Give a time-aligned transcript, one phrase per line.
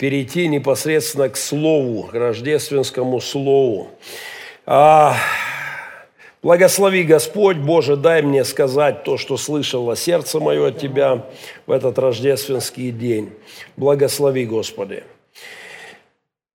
[0.00, 3.90] перейти непосредственно к слову, к рождественскому слову.
[4.64, 5.14] А,
[6.42, 11.26] благослови, Господь, Боже, дай мне сказать то, что слышало сердце мое от Тебя
[11.66, 13.30] в этот рождественский день.
[13.76, 15.04] Благослови, Господи.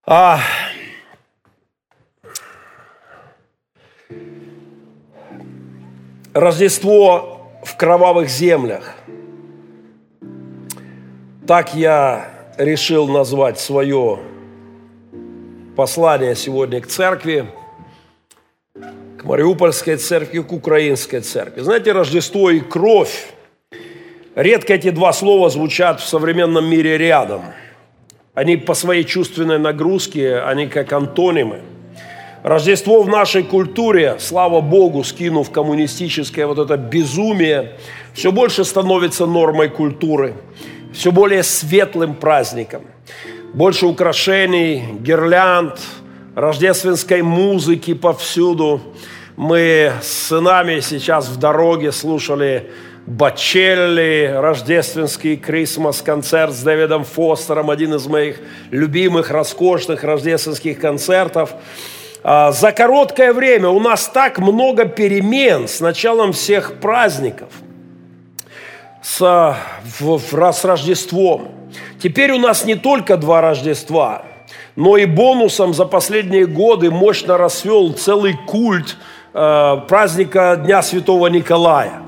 [0.08, 0.40] А,
[6.34, 8.96] Рождество в кровавых землях.
[11.46, 14.20] Так я решил назвать свое
[15.76, 17.48] послание сегодня к церкви,
[19.18, 21.62] к Мариупольской церкви, к Украинской церкви.
[21.62, 23.28] Знаете, Рождество и кровь,
[24.36, 27.41] редко эти два слова звучат в современном мире рядом.
[28.34, 31.62] Они по своей чувственной нагрузке, они как антонимы–
[32.45, 37.72] Рождество в нашей культуре, слава Богу, скинув коммунистическое вот это безумие,
[38.14, 40.36] все больше становится нормой культуры,
[40.96, 42.82] все более светлым праздником.
[43.54, 45.80] Больше украшений, гирлянд,
[46.34, 48.82] рождественской музыки повсюду.
[49.36, 52.72] Мы с сынами сейчас в дороге слушали
[53.06, 58.40] Бачелли, рождественский Крисмас-концерт с Дэвидом Фостером, один из моих
[58.72, 61.52] любимых, роскошных рождественских концертов–
[62.28, 67.50] а, за короткое время у нас так много перемен с началом всех праздников,
[69.06, 69.56] с,
[70.00, 71.50] в, в, с Рождеством.
[72.02, 74.23] Теперь у нас не только два Рождества,
[74.75, 78.98] но и бонусом за последние годы мощно расцвел целый культ
[79.33, 82.02] э, праздника Дня Святого Николая.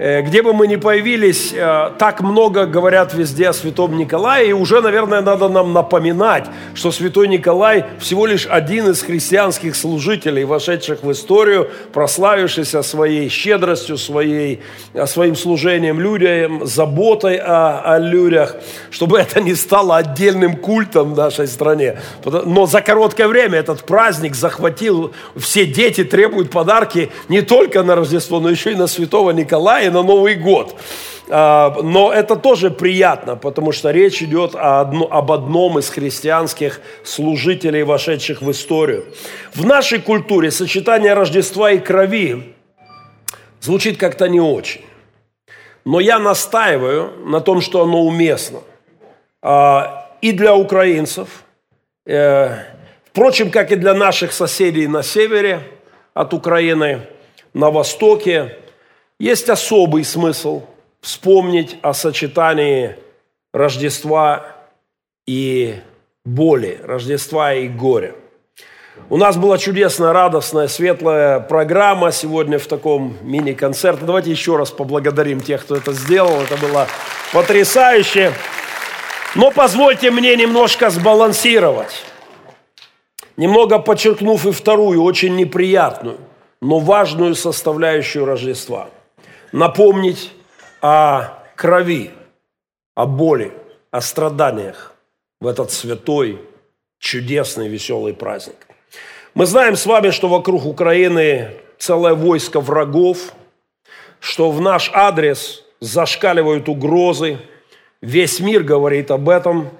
[0.00, 4.52] Э, где бы мы ни появились, э, так много говорят везде о святом Николае, и
[4.54, 11.02] уже, наверное, надо нам напоминать, что святой Николай всего лишь один из христианских служителей, вошедших
[11.02, 14.62] в историю, прославившийся своей щедростью, своей,
[14.94, 18.56] э, своим служением людям, заботой о, о людях,
[18.90, 21.98] чтобы это не стало отдельным культом в нашей стране.
[22.24, 28.40] Но за короткое время этот праздник захватил, все дети требуют подарки не только на Рождество,
[28.40, 30.76] но еще и на святого Николая, на Новый год.
[31.32, 38.42] А, но это тоже приятно, потому что речь идет об одном из христианских служителей, вошедших
[38.42, 39.04] в историю.
[39.54, 42.54] В нашей культуре сочетание Рождества и крови
[43.60, 44.82] звучит как-то не очень.
[45.84, 48.60] Но я настаиваю на том, что оно уместно.
[49.42, 51.44] А, и для украинцев,
[52.06, 52.56] э,
[53.06, 55.60] впрочем, как и для наших соседей на севере
[56.12, 57.06] от Украины,
[57.54, 58.56] на востоке,
[59.20, 60.62] есть особый смысл
[61.00, 62.96] вспомнить о сочетании
[63.52, 64.46] Рождества
[65.26, 65.76] и
[66.24, 68.14] боли, Рождества и горя.
[69.10, 74.04] У нас была чудесная, радостная, светлая программа сегодня в таком мини-концерте.
[74.04, 76.40] Давайте еще раз поблагодарим тех, кто это сделал.
[76.40, 76.86] Это было
[77.32, 78.32] потрясающе.
[79.34, 82.04] Но позвольте мне немножко сбалансировать,
[83.36, 86.18] немного подчеркнув и вторую, очень неприятную,
[86.62, 88.88] но важную составляющую Рождества–
[89.52, 90.32] напомнить
[90.80, 92.10] о крови,
[92.94, 93.52] о боли,
[93.90, 94.94] о страданиях
[95.40, 96.40] в этот святой,
[96.98, 98.56] чудесный, веселый праздник.
[99.34, 103.32] Мы знаем с вами, что вокруг Украины целое войско врагов,
[104.18, 107.38] что в наш адрес зашкаливают угрозы.
[108.02, 109.70] Весь мир говорит об этом.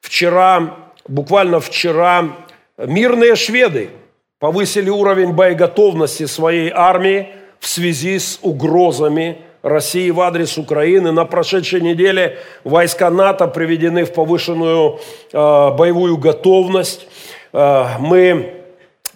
[0.00, 0.76] Вчера,
[1.08, 2.36] буквально вчера,
[2.78, 3.90] мирные шведы
[4.38, 11.12] повысили уровень боеготовности своей армии– в связи с угрозами России в адрес Украины.
[11.12, 14.98] На прошедшей неделе войска НАТО приведены в повышенную
[15.32, 17.06] э, боевую готовность.
[17.52, 18.54] Э, мы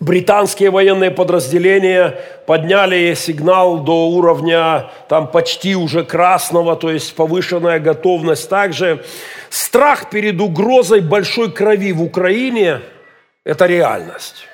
[0.01, 8.51] британские военные подразделения подняли сигнал до уровня там почти уже красного, то есть повышенная готовность.
[8.51, 9.03] Также
[9.49, 12.81] страх перед угрозой большой крови в Украине–
[13.45, 14.47] это реальность,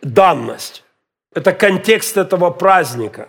[0.00, 0.85] данность.
[1.36, 3.28] Это контекст этого праздника.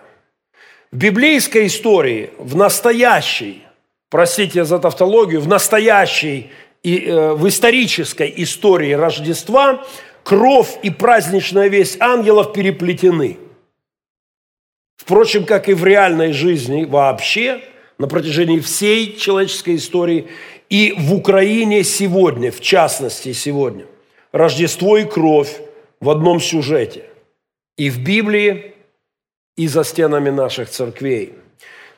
[0.94, 3.64] В библейской истории, в настоящей,
[4.10, 6.50] простите за тавтологию, в настоящей
[6.84, 9.86] и э, в исторической истории Рождества
[10.24, 13.38] кровь и праздничная весть ангелов переплетены.
[14.96, 17.60] Впрочем, как и в реальной жизни вообще,
[17.98, 20.30] на протяжении всей человеческой истории,
[20.70, 23.86] и в Украине сегодня, в частности сегодня,
[24.31, 25.60] Рождество и кровь
[26.00, 27.04] в одном сюжете–
[27.78, 28.74] и в Библии,
[29.56, 31.34] и за стенами наших церквей.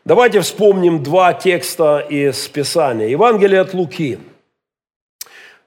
[0.05, 3.07] Давайте вспомним два текста из Писания.
[3.07, 4.19] Евангелие от Луки,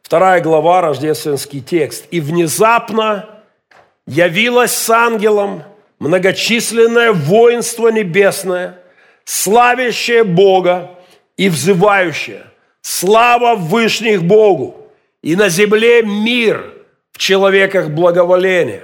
[0.02, 2.06] вторая глава, рождественский текст.
[2.10, 3.42] «И внезапно
[4.06, 5.64] явилось с ангелом
[5.98, 8.80] многочисленное воинство небесное,
[9.24, 10.90] славящее Бога
[11.36, 12.44] и взывающее,
[12.80, 14.88] Слава Вышних Богу!
[15.22, 16.74] И на земле мир,
[17.12, 18.82] в человеках благоволение.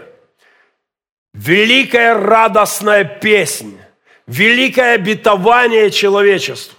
[1.34, 3.78] Великая радостная песнь,
[4.26, 6.78] великое обетование человечеству.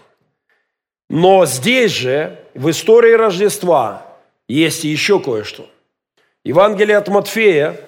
[1.09, 4.05] Но здесь же, в истории Рождества,
[4.47, 5.67] есть еще кое-что.
[6.43, 7.79] Евангелие от Матфея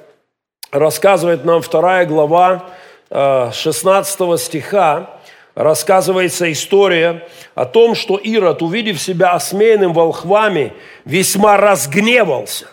[0.71, 2.69] рассказывает нам вторая глава
[3.09, 5.19] 16 э, стиха,
[5.55, 10.73] рассказывается история о том, что Ирод, увидев себя осмеянным волхвами,
[11.05, 12.67] весьма разгневался.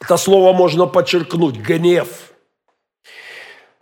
[0.00, 2.31] Это слово можно подчеркнуть– гнев.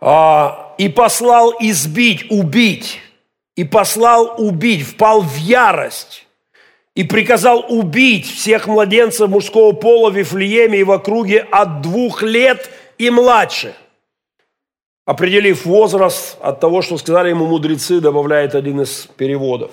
[0.01, 2.99] А, и послал избить, убить.
[3.55, 6.25] И послал убить, впал в ярость.
[6.95, 12.69] И приказал убить всех младенцев мужского пола в Вифлееме и в округе от двух лет
[12.97, 13.75] и младше–
[15.05, 19.71] определив возраст от того, что сказали ему мудрецы, добавляет один из переводов.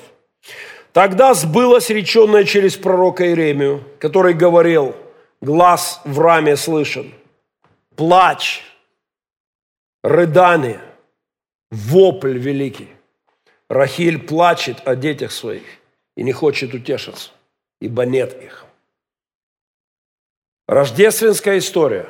[0.92, 4.96] Тогда сбылось реченное через пророка Иеремию, который говорил,
[5.40, 7.12] глаз в раме слышен,
[7.94, 8.62] плач,
[10.08, 10.80] рыдание,
[11.70, 12.88] вопль великий.
[13.68, 15.66] Рахиль плачет о детях своих
[16.16, 17.30] и не хочет утешиться,
[17.80, 18.64] ибо нет их.
[20.66, 22.08] Рождественская история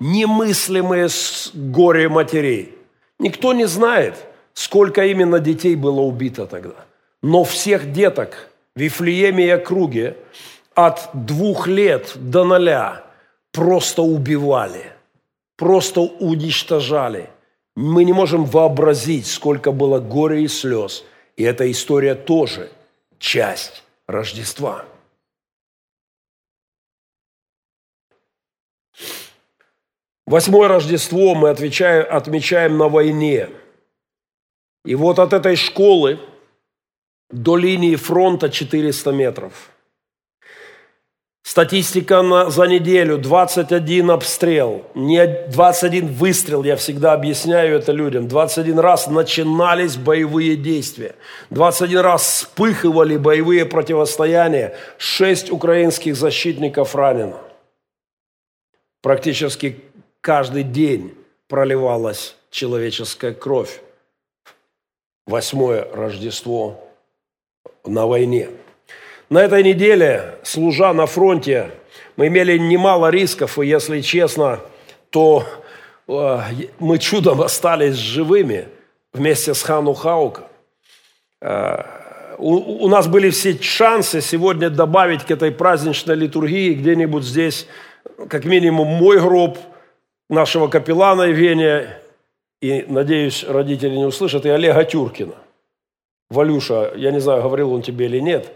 [0.00, 1.08] немыслимое
[1.54, 2.74] горе матерей.
[3.18, 4.16] Никто не знает,
[4.52, 6.84] сколько именно детей было убито тогда.
[7.22, 10.16] Но всех деток в Вифлееме и округе
[10.74, 13.11] от двух лет до ноля
[13.52, 14.92] просто убивали,
[15.56, 17.30] просто уничтожали.
[17.76, 21.04] Мы не можем вообразить, сколько было горя и слез.
[21.36, 22.70] И эта история тоже
[23.18, 24.84] часть Рождества.
[30.26, 33.50] Восьмое Рождество мы отвечаем, отмечаем на войне.
[34.84, 36.20] И вот от этой школы
[37.30, 39.71] до линии фронта 400 метров.
[41.42, 48.28] Статистика на, за неделю, 21 обстрел, не 21 выстрел, я всегда объясняю это людям.
[48.28, 51.16] 21 раз начинались боевые действия,
[51.50, 57.38] 21 раз вспыхивали боевые противостояния, 6 украинских защитников ранено.
[59.02, 59.80] Практически
[60.20, 61.12] каждый день
[61.48, 63.80] проливалась человеческая кровь.
[65.26, 66.80] Восьмое Рождество
[67.84, 68.48] на войне.
[69.32, 71.70] На этой неделе, служа на фронте,
[72.16, 74.60] мы имели немало рисков, и если честно,
[75.08, 75.46] то
[76.06, 76.38] э,
[76.78, 78.68] мы чудом остались живыми
[79.14, 80.48] вместе с Хану Хаука.
[81.40, 81.82] Э,
[82.36, 87.66] у, у нас были все шансы сегодня добавить к этой праздничной литургии где-нибудь здесь,
[88.28, 89.56] как минимум, мой гроб–
[90.28, 92.02] нашего капеллана Евгения,
[92.60, 95.36] и, надеюсь, родители не услышат, и Олега Тюркина.
[96.28, 98.52] Валюша, я не знаю, говорил он тебе или нет.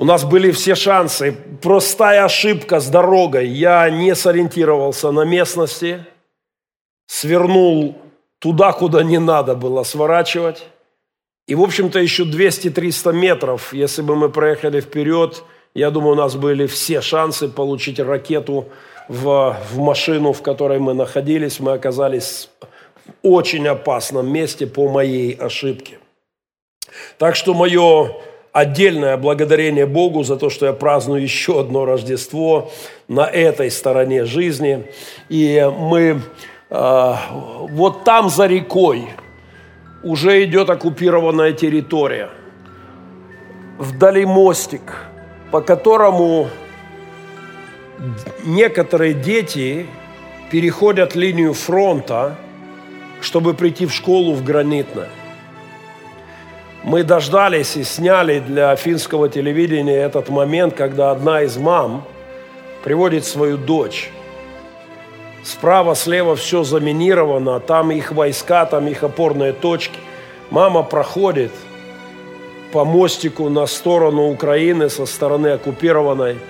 [0.00, 1.36] У нас были все шансы.
[1.60, 3.48] Простая ошибка с дорогой.
[3.48, 6.06] Я не сориентировался на местности,
[7.06, 7.98] свернул
[8.38, 10.64] туда, куда не надо было сворачивать.
[11.46, 15.44] И, в общем-то, еще 200-300 метров, если бы мы проехали вперед,
[15.74, 18.70] я думаю, у нас были все шансы получить ракету
[19.06, 21.60] в, в машину, в которой мы находились.
[21.60, 22.48] Мы оказались
[23.04, 25.98] в очень опасном месте по моей ошибке.
[27.18, 28.16] Так что мое
[28.52, 32.70] отдельное благодарение Богу за то, что я праздную еще одно Рождество
[33.08, 34.86] на этой стороне жизни.
[35.28, 36.20] И мы
[36.70, 37.14] э,
[37.70, 39.08] вот там за рекой
[40.02, 42.30] уже идет оккупированная территория.
[43.78, 45.06] Вдали мостик,
[45.50, 46.48] по которому
[48.44, 49.86] некоторые дети
[50.50, 52.36] переходят линию фронта,
[53.20, 55.08] чтобы прийти в школу в Гранитное.
[56.82, 62.04] Мы дождались и сняли для финского телевидения этот момент, когда одна из мам
[62.82, 64.10] приводит свою дочь.
[65.44, 69.98] Справа, слева все заминировано, там их войска, там их опорные точки.
[70.50, 71.52] Мама проходит
[72.72, 76.36] по мостику на сторону Украины со стороны оккупированной–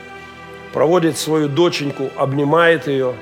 [0.73, 3.15] проводит свою доченьку, обнимает ее.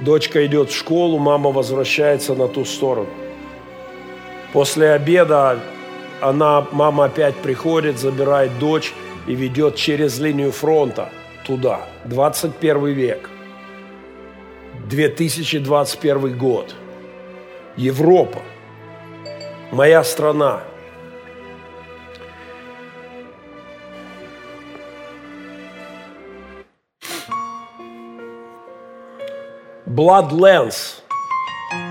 [0.00, 3.08] Дочка идет в школу, мама возвращается на ту сторону.
[4.52, 5.58] После обеда
[6.20, 8.92] она, мама опять приходит, забирает дочь
[9.26, 11.10] и ведет через линию фронта
[11.46, 11.80] туда.
[12.04, 13.30] 21 век.
[14.88, 16.74] 2021 год.
[17.76, 18.40] Европа.
[19.70, 20.62] Моя страна.
[29.86, 31.00] Bloodlands,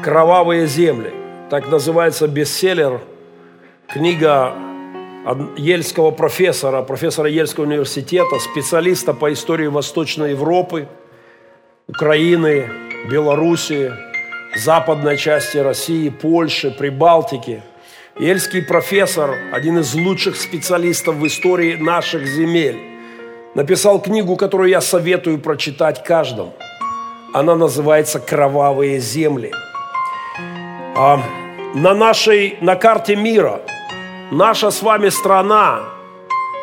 [0.02, 1.14] кровавые земли,
[1.50, 3.02] так называется бестселлер
[3.98, 4.54] книга
[5.58, 10.88] ельского профессора, профессора Ельского университета, специалиста по истории Восточной Европы,
[11.88, 12.70] Украины,
[13.10, 13.92] Белоруссии,
[14.56, 17.63] западной части России, Польши, Прибалтики.
[18.20, 22.77] Ельский профессор, один из лучших специалистов в истории наших земель,
[23.56, 26.54] написал книгу, которую я советую прочитать каждому.
[27.34, 29.51] Она называется «Кровавые земли».
[30.96, 31.20] А
[31.74, 33.62] на нашей, на карте мира
[34.32, 35.84] наша с вами страна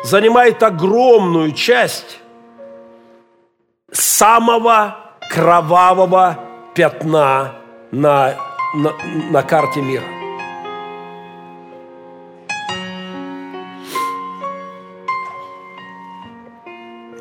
[0.03, 2.19] занимает огромную часть
[3.91, 4.95] самого
[5.31, 6.37] кровавого
[6.73, 7.55] пятна
[7.91, 8.35] на,
[8.75, 8.93] на,
[9.31, 10.03] на карте мира.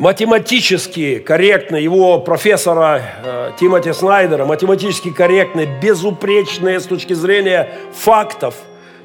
[0.04, 8.54] математически корректно, его профессора э, Тимоти Снайдера, математически корректно, безупречные с точки зрения фактов,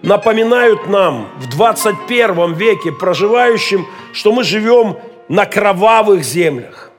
[0.01, 6.91] напоминают нам в 21 веке проживающим, что мы живем на кровавых землях.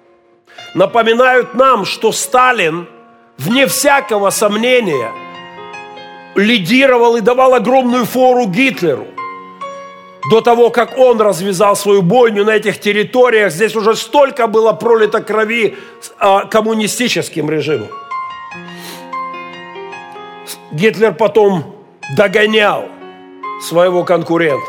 [0.74, 2.86] Напоминают нам, что Сталин,
[3.38, 5.10] вне всякого сомнения,
[6.34, 9.06] лидировал и давал огромную фору Гитлеру–
[10.28, 15.22] до того, как он развязал свою бойню на этих территориях, здесь уже столько было пролито
[15.22, 15.76] крови
[16.18, 17.88] а, коммунистическим режимом.
[20.72, 21.74] Гитлер потом
[22.16, 22.88] догонял
[23.62, 24.66] своего конкурента.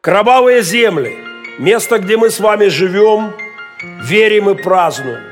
[0.00, 1.16] Кровавые земли,
[1.58, 3.32] место, где мы с вами живем,
[4.02, 5.22] верим и празднуем.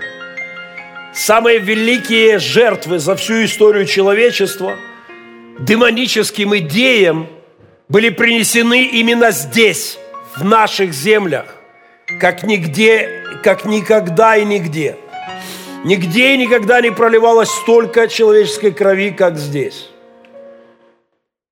[1.12, 4.76] Самые великие жертвы за всю историю человечества–
[5.58, 7.28] демоническим идеям
[7.88, 9.98] были принесены именно здесь,
[10.36, 11.44] в наших землях,
[12.20, 14.96] как нигде, как никогда и нигде.
[15.84, 19.90] Нигде и никогда не проливалось столько человеческой крови, как здесь.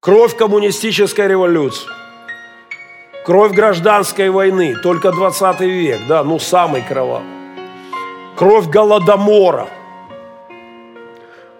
[0.00, 1.88] Кровь коммунистической революции,
[3.26, 7.26] кровь гражданской войны, только 20 век, да, ну самый кровавый.
[8.36, 9.68] Кровь Голодомора–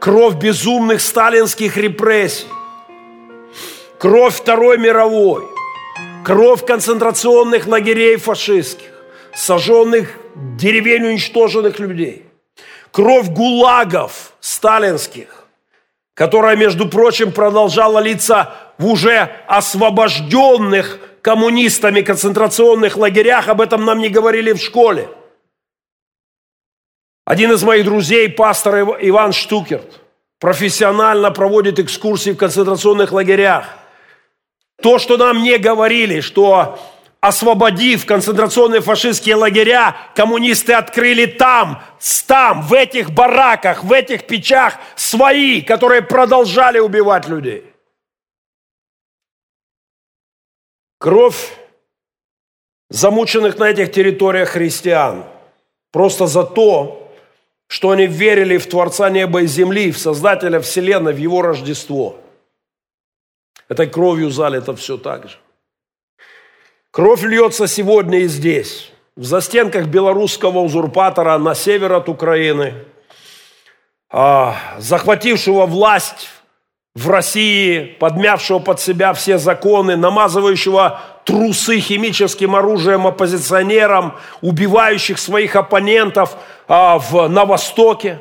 [0.00, 2.47] кровь безумных сталинских репрессий,
[3.99, 5.45] кровь Второй мировой,
[6.25, 8.89] кровь концентрационных лагерей фашистских,
[9.35, 10.15] сожженных
[10.57, 12.25] деревень уничтоженных людей,
[12.92, 15.44] кровь гулагов сталинских,
[16.14, 24.09] которая, между прочим, продолжала литься в уже освобожденных коммунистами концентрационных лагерях, об этом нам не
[24.09, 25.09] говорили в школе–
[27.30, 30.00] один из моих друзей, пастор Иван Штукерт,
[30.40, 33.66] профессионально проводит экскурсии в концентрационных лагерях.
[34.82, 36.80] То, что нам не говорили, что
[37.21, 41.83] освободив концентрационные фашистские лагеря, коммунисты открыли там,
[42.27, 47.65] там, в этих бараках, в этих печах свои, которые продолжали убивать людей.
[50.99, 51.57] Кровь
[52.89, 55.25] замученных на этих территориях христиан
[55.93, 56.97] просто за то,
[57.67, 62.19] что они верили в Творца неба и земли, в Создателя Вселенной, в Его Рождество.
[63.69, 65.39] Этой кровью залито все так же.
[66.92, 72.75] Кровь льется сегодня и здесь, в застенках белорусского узурпатора на север от Украины,
[74.11, 76.28] а, захватившего власть
[76.97, 86.37] в России, подмявшего под себя все законы, намазывающего трусы химическим оружием оппозиционерам, убивающих своих оппонентов
[86.66, 88.20] а, в, на Востоке.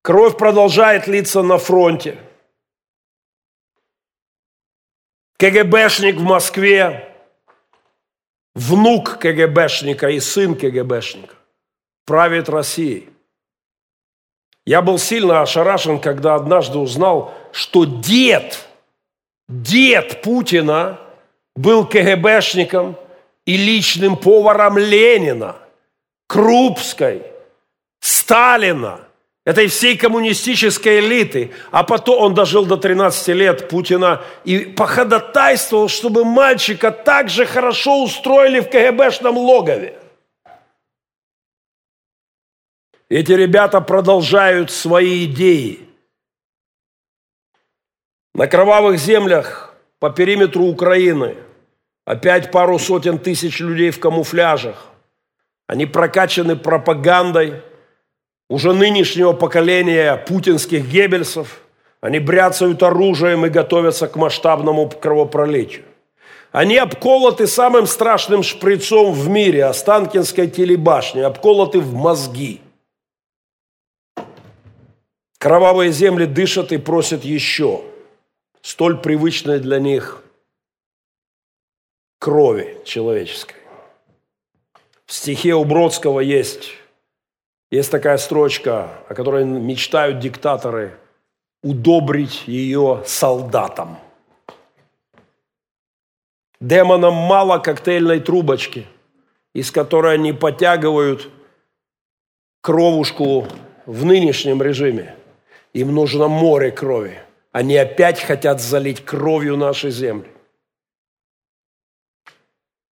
[0.00, 2.16] Кровь продолжает литься на фронте.
[5.36, 7.09] КГБшник в Москве,
[8.54, 11.34] внук КГБшника и сын КГБшника
[12.06, 13.08] правит Россией.
[14.66, 18.66] Я был сильно ошарашен, когда однажды узнал, что дед,
[19.48, 21.00] дед Путина
[21.56, 22.96] был КГБшником
[23.46, 25.56] и личным поваром Ленина,
[26.28, 27.22] Крупской,
[28.00, 29.00] Сталина,
[29.50, 31.52] этой всей коммунистической элиты.
[31.70, 38.04] А потом он дожил до 13 лет Путина и походатайствовал, чтобы мальчика так же хорошо
[38.04, 39.98] устроили в КГБшном логове.
[43.08, 45.80] Эти ребята продолжают свои идеи.
[48.34, 51.36] На кровавых землях по периметру Украины
[52.04, 54.86] опять пару сотен тысяч людей в камуфляжах.
[55.66, 57.62] Они прокачаны пропагандой
[58.50, 61.62] уже нынешнего поколения путинских геббельсов.
[62.02, 65.84] Они бряцают оружием и готовятся к масштабному кровопролитию.
[66.52, 72.60] Они обколоты самым страшным шприцом в мире, Останкинской телебашни, обколоты в мозги–
[75.40, 77.82] Кровавые земли дышат и просят еще,
[78.60, 80.22] столь привычной для них
[82.18, 83.56] крови человеческой.
[85.06, 86.72] В стихе у Бродского есть,
[87.70, 90.98] есть такая строчка, о которой мечтают диктаторы,
[91.62, 93.98] удобрить ее солдатам.
[96.60, 98.86] Демонам мало коктейльной трубочки,
[99.54, 101.28] из которой они потягивают
[102.60, 103.46] кровушку
[103.86, 105.14] в нынешнем режиме.
[105.72, 107.18] Им нужно море крови.
[107.52, 110.28] Они опять хотят залить кровью наши земли.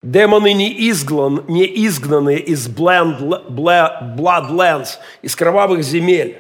[0.03, 3.29] Демоны не, изгнан, не изгнаны из bloodlands,
[5.23, 6.39] из кровавых земель.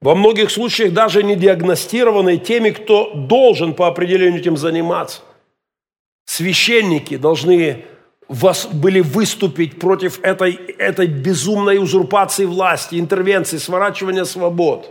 [0.00, 5.22] Во многих случаях даже не диагностированы теми, кто должен по определению этим заниматься.
[6.26, 7.84] Священники должны
[8.28, 14.90] вас были выступить против этой, этой безумной узурпации власти, интервенции, сворачивания свобод.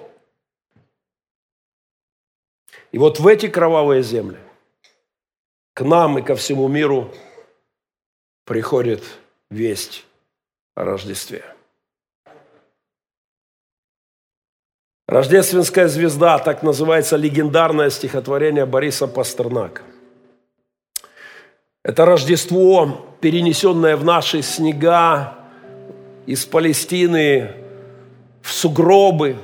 [2.91, 4.37] И вот в эти кровавые земли
[5.73, 7.11] к нам и ко всему миру
[8.45, 9.03] приходит
[9.49, 10.05] весть
[10.75, 11.43] о Рождестве.
[15.07, 19.83] Рождественская звезда, так называется легендарное стихотворение Бориса Пастернака.
[21.83, 25.35] Это Рождество, перенесенное в наши снега
[26.25, 27.51] из Палестины
[28.41, 29.37] в сугробы.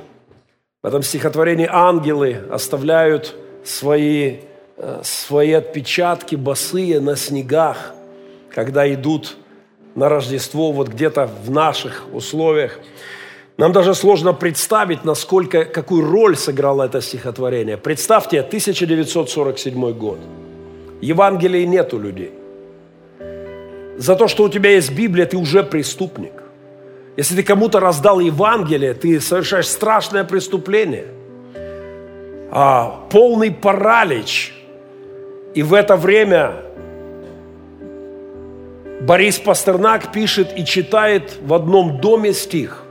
[0.82, 4.38] В этом стихотворении ангелы оставляют свои,
[4.78, 7.94] э, свои отпечатки босые на снегах,
[8.54, 9.36] когда идут
[9.94, 12.78] на Рождество вот где-то в наших условиях.
[13.56, 17.76] Нам даже сложно представить, насколько, какую роль сыграло это стихотворение.
[17.76, 20.18] Представьте, 1947 год–
[21.00, 22.32] Евангелия нет у людей.
[23.96, 26.32] За то, что у тебя есть Библия, ты уже преступник.
[27.16, 31.06] Если ты кому-то раздал Евангелие, ты совершаешь страшное преступление.
[32.50, 34.54] А, полный паралич.
[35.54, 36.52] И в это время
[39.00, 42.82] Борис Пастернак пишет и читает в одном доме стих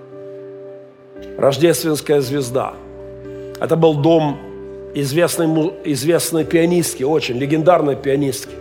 [1.38, 2.74] «Рождественская звезда».
[3.62, 4.40] Это был дом
[4.96, 5.48] известной,
[5.84, 8.54] известной пианистки, очень легендарной пианистки.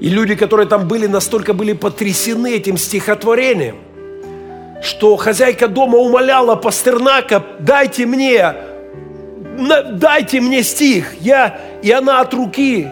[0.00, 3.76] И люди, которые там были, настолько были потрясены этим стихотворением,
[4.82, 8.54] что хозяйка дома умоляла Пастернака, дайте мне,
[9.92, 11.14] дайте мне стих.
[11.20, 12.88] Я, и она от руки,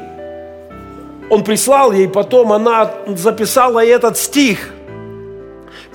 [1.33, 4.59] он прислал ей, потом она записала этот стих.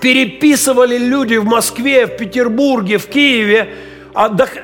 [0.01, 3.67] Переписывали люди в Москве, в Петербурге, в Киеве–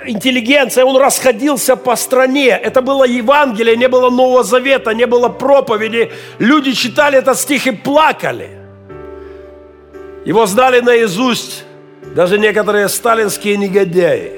[0.06, 2.50] интеллигенция, он расходился по стране.
[2.50, 6.12] Это было Евангелие, не было Нового Завета, не было проповеди.
[6.40, 8.50] Люди читали этот стих и плакали.
[10.26, 11.66] Его знали наизусть
[12.16, 14.32] даже некоторые сталинские негодяи.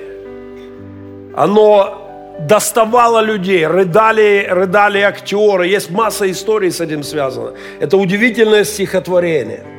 [1.33, 2.04] Оно
[2.39, 5.67] доставало людей, рыдали, рыдали актеры.
[5.67, 7.53] Есть масса историй с этим связано.
[7.79, 9.63] Это удивительное стихотворение–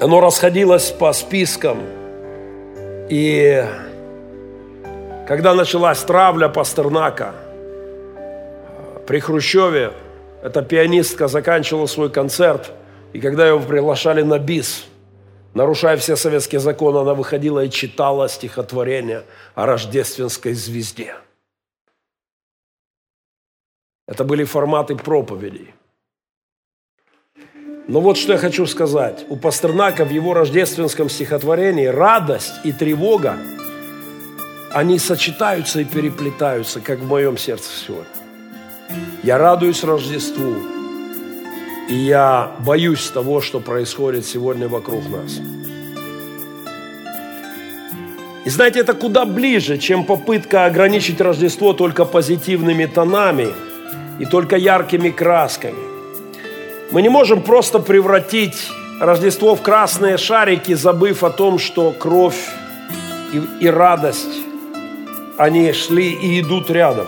[0.00, 1.80] Оно расходилось по спискам.
[3.08, 3.64] И
[5.26, 7.34] когда началась травля Пастернака
[9.06, 9.90] при Хрущеве,
[10.42, 12.70] эта пианистка заканчивала свой концерт,
[13.12, 14.86] и когда его приглашали на бис,
[15.58, 19.24] нарушая все советские законы, она выходила и читала стихотворение
[19.56, 21.16] о рождественской звезде.
[24.06, 25.74] Это были форматы проповедей.
[27.88, 29.26] Но вот что я хочу сказать.
[29.28, 33.36] У Пастернака в его рождественском стихотворении радость и тревога,
[34.72, 38.06] они сочетаются и переплетаются, как в моем сердце сегодня.
[39.24, 40.77] Я радуюсь Рождеству,
[41.88, 45.40] и я боюсь того, что происходит сегодня вокруг нас.
[48.44, 53.48] И знаете, это куда ближе, чем попытка ограничить Рождество только позитивными тонами
[54.18, 55.88] и только яркими красками.
[56.90, 58.70] Мы не можем просто превратить
[59.00, 62.48] Рождество в красные шарики, забыв о том, что кровь
[63.32, 64.42] и, и радость,
[65.36, 67.06] они шли и идут рядом.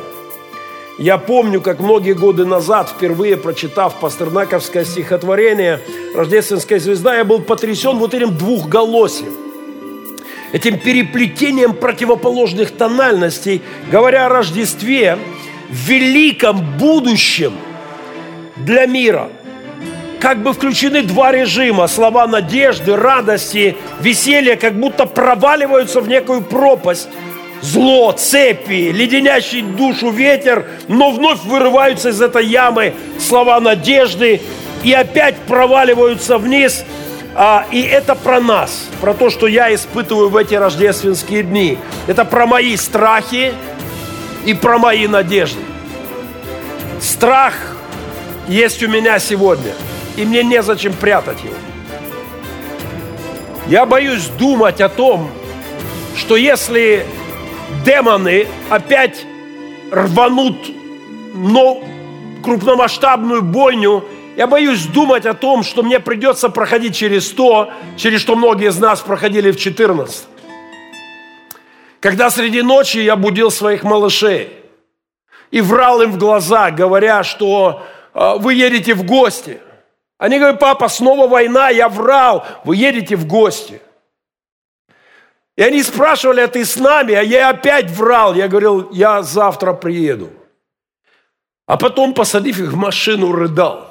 [1.00, 5.80] Я помню, как многие годы назад, впервые прочитав пастернаковское стихотворение
[6.14, 9.32] «Рождественская звезда», я был потрясен вот этим двухголосием,
[10.52, 15.16] этим переплетением противоположных тональностей, говоря о Рождестве
[15.70, 17.54] великом будущем
[18.56, 19.30] для мира–
[20.20, 21.86] как бы включены два режима.
[21.86, 27.08] Слова надежды, радости, веселья как будто проваливаются в некую пропасть.
[27.62, 34.40] Зло, цепи, леденящий душу ветер, но вновь вырываются из этой ямы слова надежды
[34.82, 36.84] и опять проваливаются вниз.
[37.34, 41.78] А, и это про нас, про то, что я испытываю в эти рождественские дни.
[42.06, 43.52] Это про мои страхи
[44.46, 45.60] и про мои надежды.
[47.00, 47.54] Страх
[48.48, 49.72] есть у меня сегодня,
[50.16, 51.54] и мне незачем прятать его.
[53.66, 55.30] Я боюсь думать о том,
[56.16, 57.06] что если
[57.84, 59.24] демоны опять
[59.90, 60.56] рванут
[61.34, 61.82] но
[62.42, 64.04] крупномасштабную бойню,
[64.36, 68.78] я боюсь думать о том, что мне придется проходить через то, через что многие из
[68.78, 70.26] нас проходили в 14.
[72.00, 74.50] Когда среди ночи я будил своих малышей
[75.50, 77.82] и врал им в глаза, говоря, что
[78.14, 79.60] э, вы едете в гости.
[80.16, 83.82] Они говорят, папа, снова война, я врал, вы едете в гости.
[85.56, 87.14] И они спрашивали, а ты с нами?
[87.14, 88.34] А я опять врал.
[88.34, 90.30] Я говорил, я завтра приеду.
[91.66, 93.88] А потом, посадив их в машину, рыдал.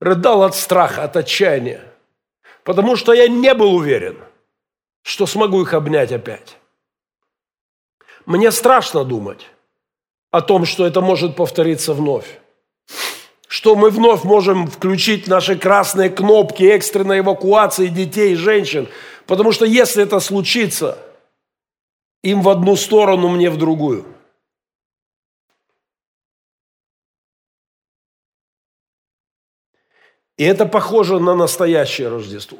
[0.00, 1.84] Рыдал от страха, от отчаяния.
[2.64, 4.18] Потому что я не был уверен,
[5.02, 6.56] что смогу их обнять опять.
[8.26, 9.46] Мне страшно думать
[10.32, 12.40] о том, что это может повториться вновь.
[13.46, 18.88] Что мы вновь можем включить наши красные кнопки экстренной эвакуации детей и женщин.
[19.26, 20.98] Потому что если это случится,
[22.22, 24.06] им в одну сторону, мне в другую–
[30.36, 32.58] И это похоже на настоящее Рождество,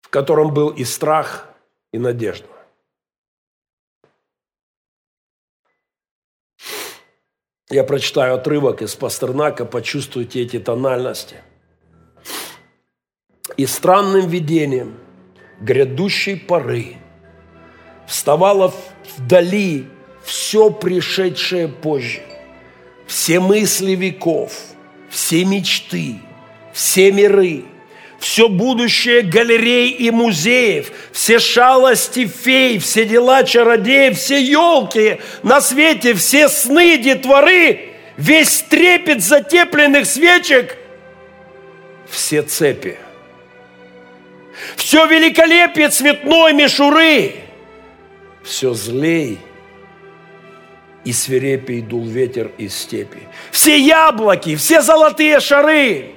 [0.00, 1.48] в котором был и страх,
[1.92, 2.46] и надежда.
[7.68, 11.42] Я прочитаю отрывок из Пастернака, почувствуйте эти тональности.
[13.56, 14.96] И странным видением
[15.60, 16.96] грядущей поры
[18.06, 18.74] вставало
[19.16, 19.86] вдали
[20.24, 22.20] все пришедшее позже,
[23.06, 24.52] все мысли веков,
[25.08, 26.16] все мечты,
[26.72, 27.64] все миры,
[28.18, 36.14] все будущее галерей и музеев, все шалости фей, все дела чародеев, все елки на свете,
[36.14, 40.76] все сны детворы, весь трепет затепленных свечек,
[42.08, 42.98] все цепи.
[44.76, 47.34] Все великолепие цветной мишуры,
[48.42, 49.38] все злей
[51.04, 53.20] и свирепей дул ветер из степи.
[53.50, 56.10] Все яблоки, все золотые шары–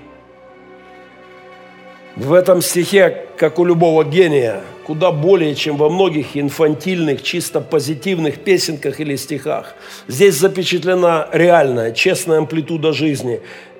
[2.19, 8.39] в этом стихе, как у любого гения, куда более, чем во многих инфантильных, чисто позитивных
[8.39, 9.73] песенках или стихах.
[10.09, 13.39] Здесь запечатлена реальная, честная амплитуда жизни.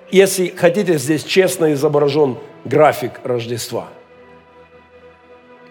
[0.10, 3.90] Если хотите, здесь честно изображен график Рождества.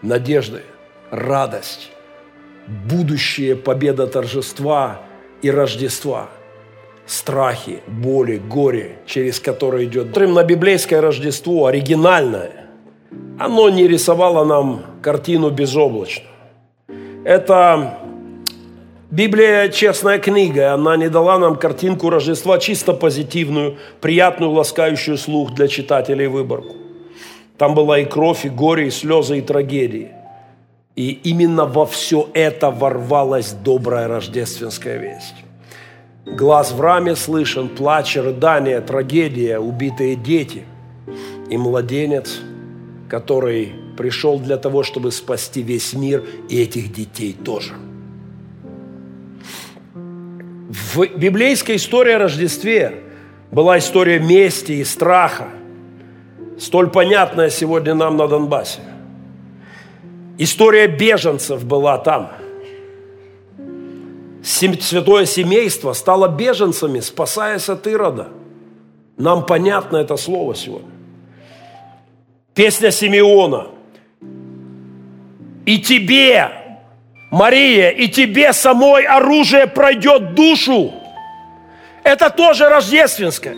[0.03, 0.63] Надежды,
[1.11, 1.91] радость,
[2.67, 5.01] будущее победа торжества
[5.43, 6.29] и Рождества–
[7.09, 10.09] страхи, боли, горе, через которые идет.
[10.09, 12.67] Смотрим на библейское Рождество, оригинальное.
[13.39, 16.29] Оно не рисовало нам картину безоблачную.
[17.25, 17.99] Это
[19.11, 25.67] Библия честная книга, она не дала нам картинку Рождества чисто позитивную, приятную, ласкающую слух для
[25.67, 26.77] читателей выборку.
[27.59, 30.13] Там была и кровь, и горе, и слезы, и трагедии.
[30.95, 35.35] И именно во все это ворвалась добрая рождественская весть.
[36.25, 40.65] Глаз в раме слышен, плач, рыдание, трагедия, убитые дети
[41.51, 42.39] и младенец,
[43.09, 47.75] который пришел для того, чтобы спасти весь мир и этих детей тоже.
[50.69, 53.03] В библейской истории о Рождестве
[53.51, 55.49] была история мести и страха,
[56.59, 58.81] столь понятная сегодня нам на Донбассе.
[60.39, 62.31] История беженцев была там–
[64.49, 68.29] святое семейство стало беженцами, спасаясь от Ирода.
[69.17, 70.91] Нам понятно это слово сегодня.
[72.55, 73.69] Песня Симеона.
[75.67, 76.51] И тебе,
[77.31, 80.93] Мария, и тебе самой оружие пройдет душу.
[82.05, 83.57] Это тоже рождественское.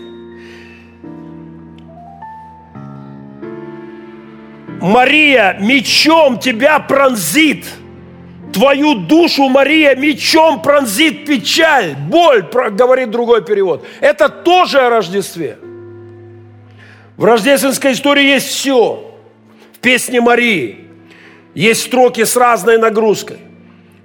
[4.80, 7.66] Мария мечом тебя пронзит–
[8.52, 13.86] Твою душу, Мария, мечом пронзит печаль, боль, говорит другой перевод.
[14.00, 15.58] Это тоже о Рождестве.
[17.16, 19.14] В рождественской истории есть все.
[19.72, 20.88] В песне Марии
[21.54, 23.38] есть строки с разной нагрузкой.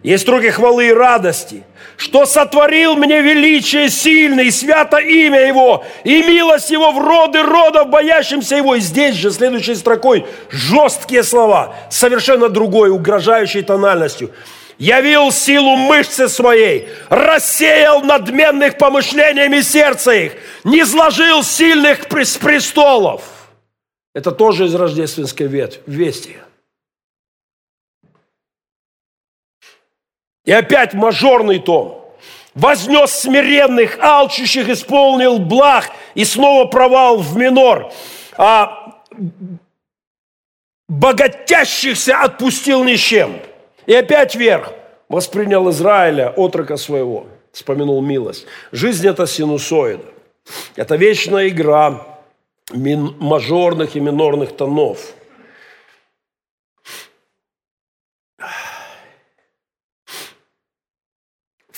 [0.05, 1.63] Есть строки хвалы и радости–
[1.97, 7.89] что сотворил мне величие сильное, и свято имя Его, и милость Его в роды родов,
[7.89, 8.75] боящимся Его.
[8.75, 14.31] И здесь же, следующей строкой, жесткие слова, совершенно другой, угрожающей тональностью.
[14.77, 20.33] Явил силу мышцы своей, рассеял надменных помышлениями сердца их,
[20.65, 23.21] не сложил сильных с престолов.
[24.13, 26.37] Это тоже из рождественской вести.
[30.45, 32.01] И опять мажорный том.
[32.53, 37.91] Вознес смиренных, алчущих, исполнил благ, и снова провал в минор.
[38.37, 39.01] А
[40.87, 43.39] богатящихся отпустил ни чем.
[43.85, 44.71] И опять вверх.
[45.09, 47.27] Воспринял Израиля, отрока своего.
[47.51, 48.45] Вспомянул милость.
[48.71, 50.05] Жизнь– это синусоида.
[50.75, 52.05] Это вечная игра
[52.71, 54.99] мажорных и минорных тонов.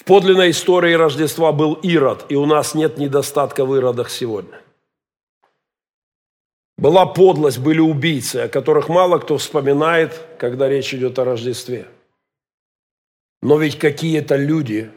[0.08, 4.60] Подлинной истории Рождества был Ирод, и у нас нет недостатка в Иродах сегодня.
[6.78, 11.88] Была подлость, были убийцы, о которых мало кто вспоминает, когда речь идет о Рождестве.
[13.42, 14.92] Но ведь какие-то люди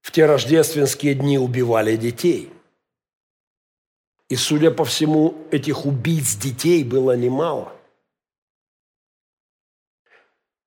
[0.00, 2.50] в те рождественские дни убивали детей.
[4.28, 7.72] И, судя по всему, этих убийц детей было немало.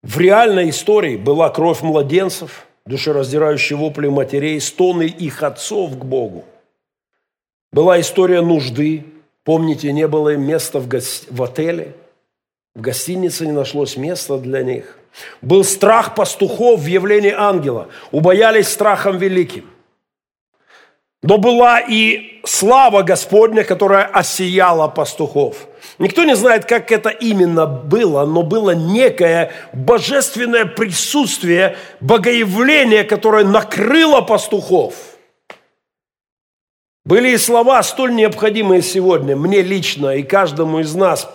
[0.04, 6.46] В реальной истории была кровь младенцев, душераздирающие вопли матерей, стоны их отцов к Богу.
[7.72, 9.06] Была история нужды,
[9.46, 11.26] Помните, не было им места в, гос...
[11.30, 11.96] в отеле,
[12.74, 14.98] в гостинице не нашлось места для них.
[15.42, 19.70] Был страх пастухов в явлении ангела, убоялись страхом великим.
[21.26, 25.68] Но была и слава Господня, которая осияла пастухов.
[25.98, 34.22] Никто не знает, как это именно было, но было некое божественное присутствие, богоявление, которое накрыло
[34.22, 34.94] пастухов–
[37.06, 41.30] были и слова, столь необходимые сегодня, мне лично и каждому из нас,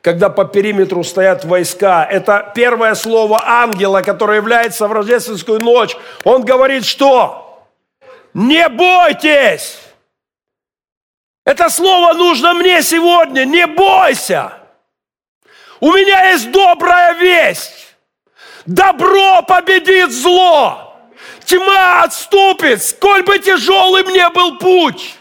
[0.00, 2.08] когда по периметру стоят войска.
[2.10, 5.94] Это первое слово ангела, которое является в рождественскую ночь.
[6.24, 7.49] Он говорит, что?
[8.34, 9.78] Не бойтесь!
[11.44, 13.44] Это слово нужно мне сегодня.
[13.44, 14.52] Не бойся!
[15.80, 17.96] У меня есть добрая весть.
[18.66, 20.86] Добро победит зло.
[21.44, 25.16] Тьма отступит, сколь бы тяжелым не был путь.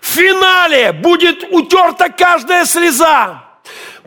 [0.00, 3.44] В финале будет утерта каждая слеза.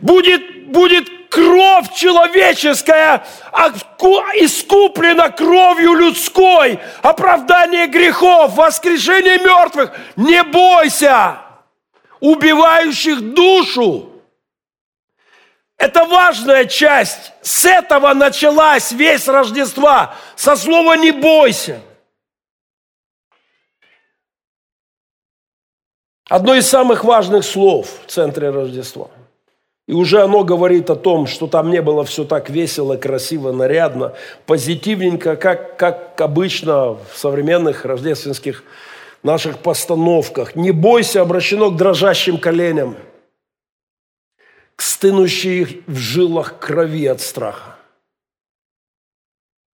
[0.00, 3.26] Будет, будет кровь человеческая
[4.36, 6.78] искуплена кровью людской.
[7.02, 9.90] Оправдание грехов, воскрешение мертвых.
[10.14, 11.38] Не бойся
[12.20, 14.10] убивающих душу.
[15.76, 17.32] Это важная часть.
[17.42, 20.14] С этого началась весь Рождества.
[20.36, 21.80] Со слова «не бойся».
[26.28, 29.10] Одно из самых важных слов в центре Рождества.
[29.86, 34.14] И уже оно говорит о том, что там не было все так весело, красиво, нарядно,
[34.46, 38.64] позитивненько, как, как обычно в современных рождественских
[39.22, 40.56] наших постановках.
[40.56, 42.96] «Не бойся» обращено к дрожащим коленям–
[44.76, 47.76] к стынущей в жилах крови от страха,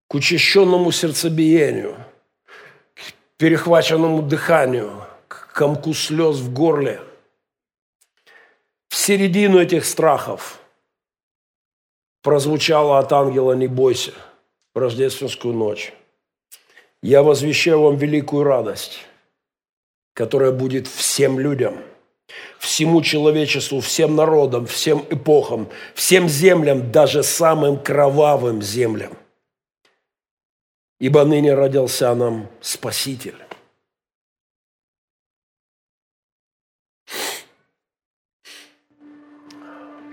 [0.08, 1.96] к учащенному сердцебиению,
[2.94, 3.02] к
[3.38, 7.02] перехваченному дыханию, к комку слез в горле.
[8.96, 10.58] В середину этих страхов
[12.24, 14.14] прозвучало от ангела «Не бойся»
[14.74, 15.94] в рождественскую ночь.
[17.04, 19.00] Я возвещаю вам великую радость,
[20.14, 21.78] которая будет всем людям–
[22.58, 29.12] всему человечеству, всем народам, всем эпохам, всем землям, даже самым кровавым землям.
[31.02, 33.45] Ибо ныне родился нам Спаситель.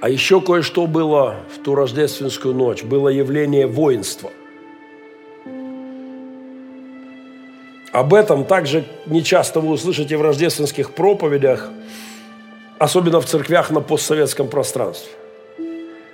[0.02, 2.82] А еще кое-что было в ту рождественскую ночь.
[2.82, 4.30] Было явление воинства.
[7.92, 11.70] Об этом также нечасто вы услышите в рождественских проповедях–
[12.82, 15.12] особенно в церквях на постсоветском пространстве.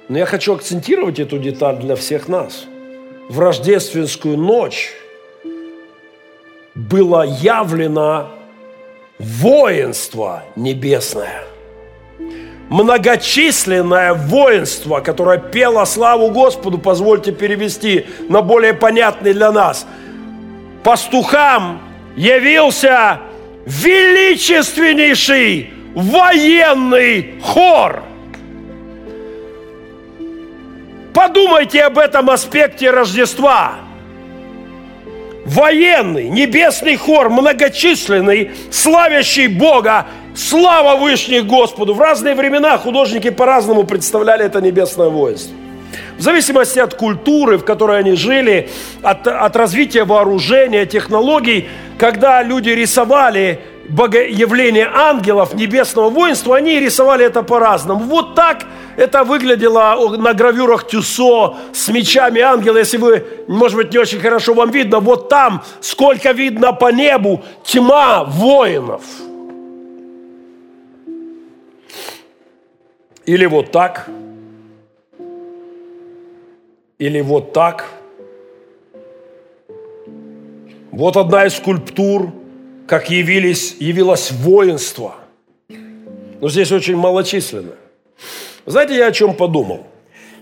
[0.08, 2.66] Но я хочу акцентировать эту деталь для всех нас.
[3.30, 4.92] В рождественскую ночь
[6.74, 8.28] было явлено
[9.18, 11.42] воинство небесное.
[12.68, 19.86] Многочисленное воинство, которое пело славу Господу, позвольте перевести на более понятный для нас.
[20.84, 21.80] Пастухам
[22.14, 23.20] явился
[23.64, 28.02] величественнейший военный хор.
[31.14, 33.76] Подумайте об этом аспекте Рождества.
[35.46, 40.06] Военный, небесный хор, многочисленный, славящий Бога,
[40.38, 41.94] слава Вышних Господу.
[41.94, 45.54] В разные времена художники по-разному представляли это небесное воинство.
[46.16, 48.68] В зависимости от культуры, в которой они жили,
[49.02, 57.42] от, от развития вооружения, технологий, когда люди рисовали богоявление ангелов, небесного воинства, они рисовали это
[57.42, 58.00] по-разному.
[58.00, 58.64] Вот так
[58.96, 62.78] это выглядело на гравюрах Тюсо с мечами ангела.
[62.78, 67.42] Если вы, может быть, не очень хорошо вам видно, вот там, сколько видно по небу,
[67.64, 69.02] тьма воинов.
[73.28, 74.08] Или вот так.
[76.98, 77.84] Или вот так.
[80.90, 82.32] Вот одна из скульптур–
[82.88, 85.16] как явились, явилось воинство.
[86.40, 87.74] Но здесь очень малочисленно.
[88.64, 89.86] Знаете, я о чем подумал?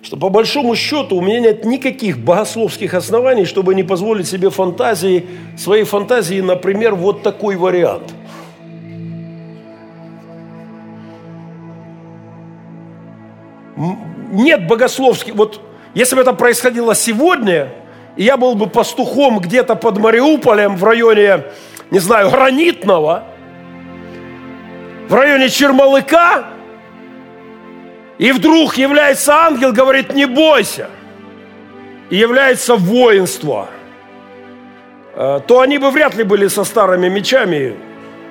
[0.02, 5.26] Что по большому счету у меня нет никаких богословских оснований, чтобы не позволить себе фантазии,
[5.58, 8.14] своей фантазии, например, вот такой вариант.
[13.76, 15.60] Нет богословских, вот
[15.94, 17.68] если бы это происходило сегодня,
[18.16, 21.44] и я был бы пастухом где-то под Мариуполем в районе
[21.90, 23.24] не знаю, гранитного,
[25.08, 26.46] в районе Чермалыка,
[28.18, 30.88] и вдруг является ангел, говорит, не бойся,
[32.10, 33.68] и является воинство,
[35.14, 37.76] э, то они бы вряд ли были со старыми мечами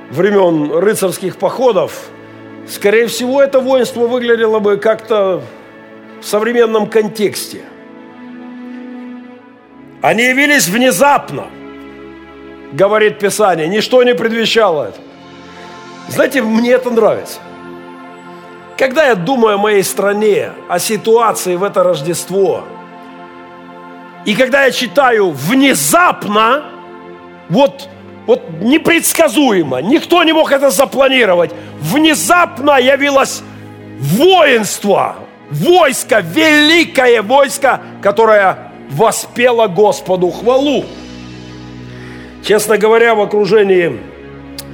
[0.10, 2.10] времен рыцарских походов.
[2.67, 5.41] Скорее всего, это воинство выглядело бы как-то
[6.21, 7.62] в современном контексте.
[10.01, 11.45] Они явились внезапно–
[12.75, 13.67] говорит Писание.
[13.67, 14.99] Ничто не предвещало это.
[16.08, 17.39] Знаете, мне это нравится.
[18.78, 22.65] Когда я думаю о моей стране, о ситуации в это Рождество,
[24.25, 26.65] и когда я читаю внезапно,
[27.49, 27.88] вот,
[28.25, 33.43] вот непредсказуемо, никто не мог это запланировать, внезапно явилось
[33.99, 35.15] воинство,
[35.51, 40.85] войско, великое войско, которое воспело Господу хвалу.
[42.43, 43.99] Честно говоря, в окружении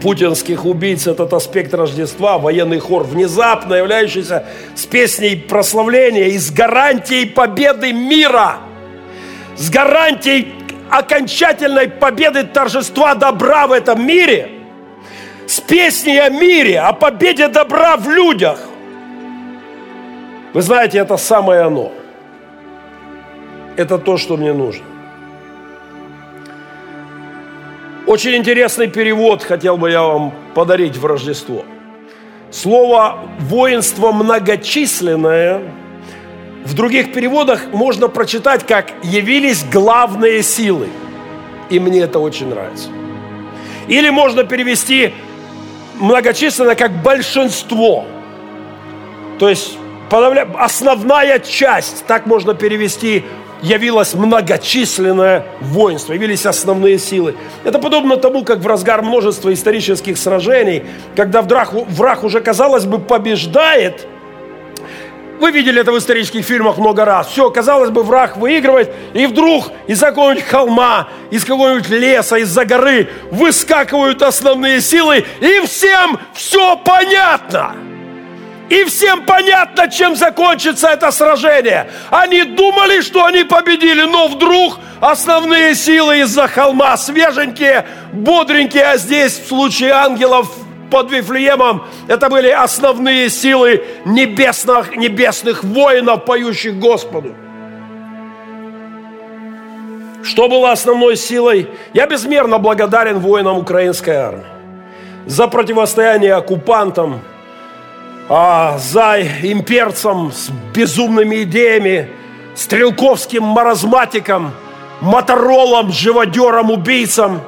[0.01, 7.25] путинских убийц этот аспект Рождества, военный хор, внезапно являющийся с песней прославления и с гарантией
[7.25, 8.57] победы мира,
[9.55, 10.47] с гарантией
[10.91, 14.51] окончательной победы торжества добра в этом мире,
[15.47, 18.59] с песней о мире, о победе добра в людях.
[20.53, 21.93] Вы знаете, это самое оно.
[23.77, 24.83] Это то, что мне нужно.
[28.05, 31.63] Очень интересный перевод хотел бы я вам подарить в Рождество.
[32.51, 35.61] Слово «воинство многочисленное»
[36.65, 40.87] в других переводах можно прочитать как «явились главные силы».
[41.69, 42.89] И мне это очень нравится.
[43.87, 45.13] Или можно перевести
[45.99, 48.05] многочисленно как большинство.
[49.39, 49.77] То есть
[50.57, 53.23] основная часть, так можно перевести
[53.61, 57.35] явилось многочисленное воинство, явились основные силы.
[57.63, 60.83] Это подобно тому, как в разгар множества исторических сражений,
[61.15, 64.07] когда враг, враг уже, казалось бы, побеждает,
[65.41, 67.27] вы видели это в исторических фильмах много раз.
[67.27, 73.09] Все, казалось бы, враг выигрывает, и вдруг из какого-нибудь холма, из какого-нибудь леса, из-за горы
[73.31, 77.75] выскакивают основные силы, и всем все понятно.
[78.69, 81.89] И всем понятно, чем закончится это сражение.
[82.09, 89.39] Они думали, что они победили, но вдруг основные силы из-за холма свеженькие, бодренькие, а здесь
[89.39, 90.47] в случае ангелов
[90.91, 97.33] под Вифлеемом это были основные силы небесных, небесных воинов, поющих Господу.
[100.23, 101.67] Что было основной силой?
[101.93, 104.45] Я безмерно благодарен воинам украинской армии
[105.25, 107.21] за противостояние оккупантам,
[108.29, 112.09] а, за имперцем с безумными идеями,
[112.55, 114.51] стрелковским маразматиком,
[114.99, 117.41] моторолом, живодером, убийцам.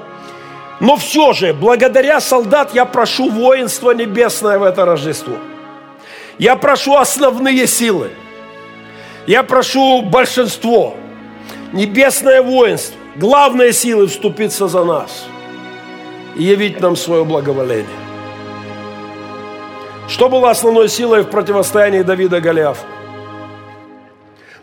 [0.84, 5.36] Но все же, благодаря солдат, я прошу воинство небесное в это Рождество.
[6.38, 8.10] Я прошу основные силы.
[9.26, 10.98] Я прошу большинство,
[11.72, 15.26] небесное воинство, главные силы вступиться за нас
[16.36, 17.88] и явить нам свое благоволение.
[20.10, 22.86] Что было основной силой в противостоянии Давида Голиафу?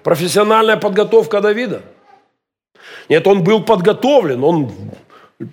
[0.02, 1.80] Профессиональная подготовка Давида?
[3.08, 4.70] Нет, он был подготовлен, он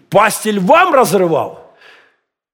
[0.10, 1.74] пасти львам разрывал.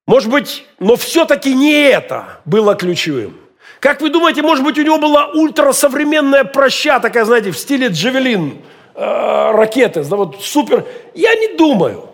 [0.06, 3.40] Может быть, но все-таки не это было ключевым.
[3.80, 8.62] Как вы думаете, может быть, у него была ультрасовременная проща, такая, знаете, в стиле Джавелин,
[8.96, 10.86] э, ракеты, да, вот супер.
[11.14, 12.10] Я не думаю.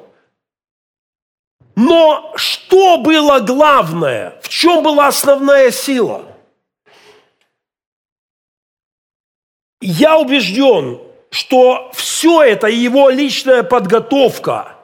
[1.76, 4.40] Но что было главное?
[4.42, 6.26] В чем была основная сила?
[9.82, 11.00] Я убежден,
[11.30, 14.79] что все это, его личная подготовка,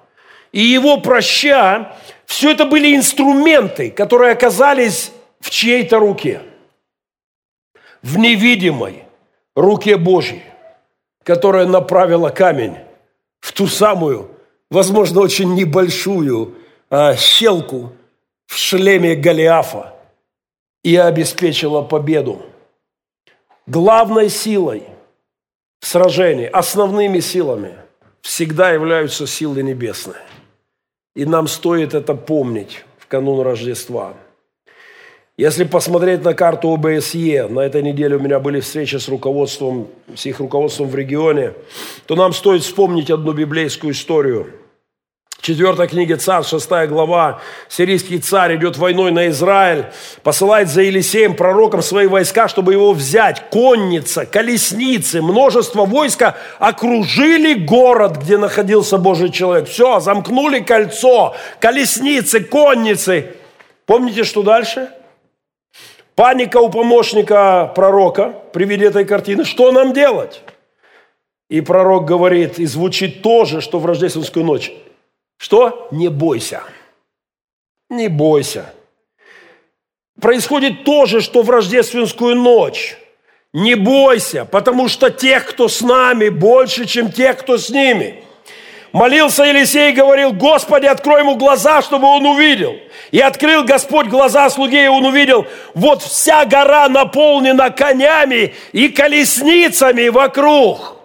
[0.56, 6.44] и его проща, все это были инструменты, которые оказались в чьей-то руке.
[8.02, 9.04] В невидимой
[9.54, 10.44] руке Божьей,
[11.24, 12.78] которая направила камень
[13.42, 14.32] в ту самую,
[14.72, 16.56] возможно, очень небольшую
[16.90, 17.92] а, щелку
[18.46, 19.94] в шлеме Голиафа
[20.86, 22.42] и обеспечила победу.
[23.68, 24.84] Главной силой
[25.82, 27.76] в сражении, основными силами
[28.22, 30.22] всегда являются силы небесные.
[31.16, 34.14] И нам стоит это помнить в канун Рождества.
[35.38, 40.26] Если посмотреть на карту ОБСЕ, на этой неделе у меня были встречи с руководством, с
[40.26, 41.54] их руководством в регионе,
[42.06, 44.48] то нам стоит вспомнить одну библейскую историю–
[45.46, 47.40] Четвертая книга Царь, шестая глава.
[47.70, 49.86] Сирийский царь идет войной на Израиль,
[50.24, 53.52] посылает за Елисеем, пророком, свои войска, чтобы его взять.
[53.52, 59.70] Конница, колесницы, множество войска окружили город, где находился Божий человек.
[59.70, 63.36] Все, замкнули кольцо, колесницы, конницы.
[63.86, 64.90] Помните, что дальше?
[66.16, 69.46] Паника у помощника пророка при виде этой картины.
[69.46, 70.42] Что нам делать?
[71.52, 74.72] И пророк говорит, и звучит то же, что в рождественскую ночь.
[75.38, 75.88] Что?
[75.92, 76.64] Не бойся.
[77.90, 78.74] Не бойся.
[80.20, 82.98] Происходит то же, что в рождественскую ночь.
[83.54, 88.24] Не бойся, потому что тех, кто с нами, больше, чем тех, кто с ними.
[88.92, 92.78] Молился Елисей и говорил, Господи, открой ему глаза, чтобы он увидел.
[93.12, 100.08] И открыл Господь глаза слуге, и он увидел, вот вся гора наполнена конями и колесницами
[100.08, 100.96] вокруг.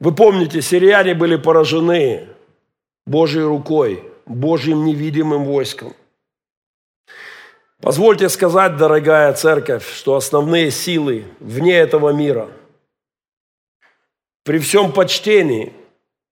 [0.00, 2.28] Вы помните, сирияне были поражены
[3.06, 5.94] Божьей рукой, Божьим невидимым войском.
[7.80, 12.48] Позвольте сказать, дорогая церковь, что основные силы вне этого мира,
[14.42, 15.72] при всем почтении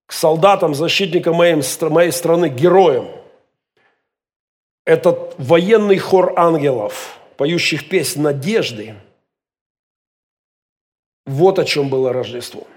[0.06, 3.08] к солдатам, защитникам моей, моей страны, героям,
[4.84, 8.96] этот военный хор ангелов, поющих песнь надежды,
[11.26, 12.66] вот о чем было Рождество–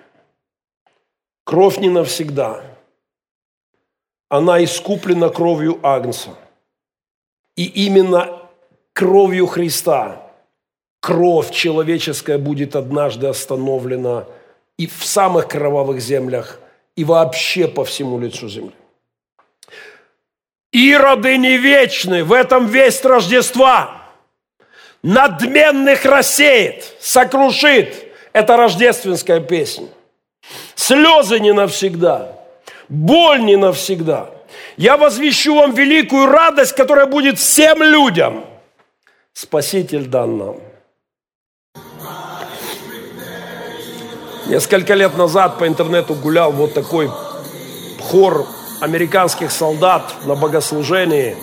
[1.45, 2.63] Кровь не навсегда.
[4.29, 6.31] Она искуплена кровью Агнца.
[7.55, 8.41] И именно
[8.93, 10.25] кровью Христа
[10.99, 14.25] кровь человеческая будет однажды остановлена
[14.77, 16.59] и в самых кровавых землях,
[16.95, 18.73] и вообще по всему лицу земли.
[20.71, 24.01] Ироды не вечны, в этом весть Рождества.
[25.03, 28.11] Надменных рассеет, сокрушит.
[28.33, 29.87] Это рождественская песня.
[30.75, 32.33] Слезы не навсегда,
[32.89, 34.29] боль не навсегда.
[34.77, 38.45] Я возвещу вам великую радость, которая будет всем людям.
[39.33, 40.55] Спаситель дан нам.
[44.47, 47.09] Несколько лет назад по интернету гулял вот такой
[47.99, 48.45] хор
[48.79, 51.35] американских солдат на богослужении.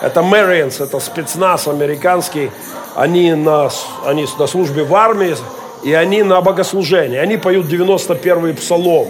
[0.00, 2.50] Это Мэриенс, это спецназ американский.
[2.94, 3.68] Они на,
[4.06, 5.36] они на службе в армии,
[5.86, 7.16] и они на богослужении.
[7.16, 9.06] Они поют 91-й псалом.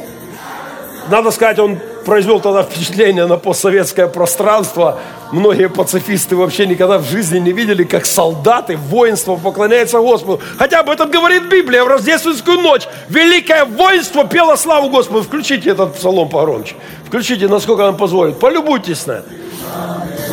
[1.08, 4.98] Надо сказать, он произвел тогда впечатление на постсоветское пространство.
[5.32, 10.42] Многие пацифисты вообще никогда в жизни не видели, как солдаты, воинство поклоняется Господу.
[10.58, 12.82] Хотя об этом говорит Библия в рождественскую ночь.
[13.08, 15.22] Великое воинство пело славу Господу.
[15.22, 16.74] Включите этот псалом погромче.
[17.06, 18.38] Включите, насколько он позволит.
[18.38, 19.28] Полюбуйтесь на это.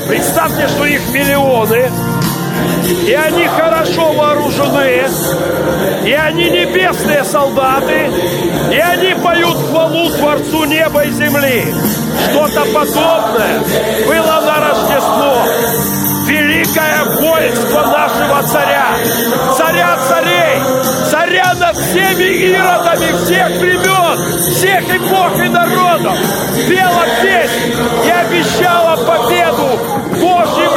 [0.09, 1.89] Представьте, что их миллионы,
[3.07, 5.07] и они хорошо вооружены,
[6.05, 8.09] и они небесные солдаты,
[8.71, 11.73] и они поют хвалу Творцу неба и земли.
[12.29, 13.61] Что-то подобное
[14.07, 15.43] было на Рождество.
[16.25, 18.87] Великое воинство нашего царя,
[19.57, 20.59] царя царей,
[21.11, 26.17] царя над всеми иродами всех времен, всех эпох и народов,
[26.67, 27.75] пела песнь
[28.05, 29.79] и обещала победу
[30.21, 30.72] Божьим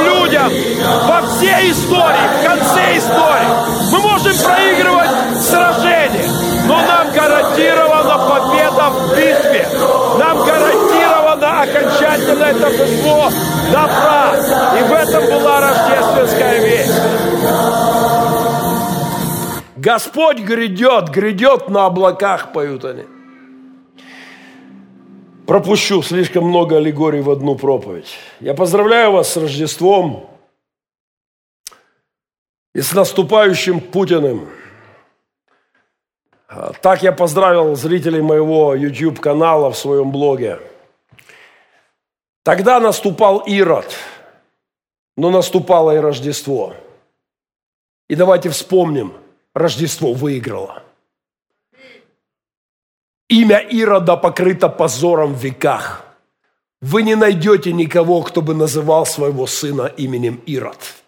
[0.48, 3.92] людям во всей истории, в конце истории.
[3.92, 6.28] Мы можем проигрывать сражения,
[6.66, 9.68] но нам гарантирована победа в битве.
[10.18, 13.30] Нам гарантировано окончательное торжество
[13.72, 14.34] добра.
[14.78, 17.00] И в этом была рождественская весть.
[19.76, 23.04] Господь грядет, грядет на облаках, поют они.
[25.46, 28.18] Пропущу слишком много аллегорий в одну проповедь.
[28.40, 30.35] Я поздравляю вас с Рождеством
[32.76, 34.50] и с наступающим Путиным.
[36.82, 40.60] Так я поздравил зрителей моего YouTube-канала в своем блоге.
[42.42, 43.96] Тогда наступал Ирод,
[45.16, 46.74] но наступало и Рождество.
[48.10, 49.14] И давайте вспомним,
[49.54, 50.82] Рождество выиграло.
[53.30, 56.04] Имя Ирода покрыто позором в веках.
[56.82, 61.05] Вы не найдете никого, кто бы называл своего сына именем Ирод.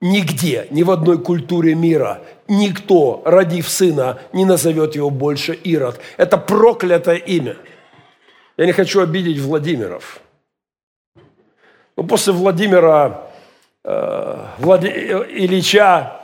[0.00, 5.98] Нигде, ни в одной культуре мира, никто, родив сына, не назовет его больше Ирод.
[6.18, 7.56] Это проклятое имя.
[8.58, 10.20] Я не хочу обидеть Владимиров.
[11.96, 13.30] Но после Владимира
[13.84, 14.88] э, Влади...
[14.88, 16.20] Ильича,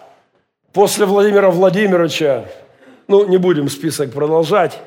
[0.75, 2.45] после Владимира Владимировича,
[3.09, 4.79] ну, не будем список продолжать,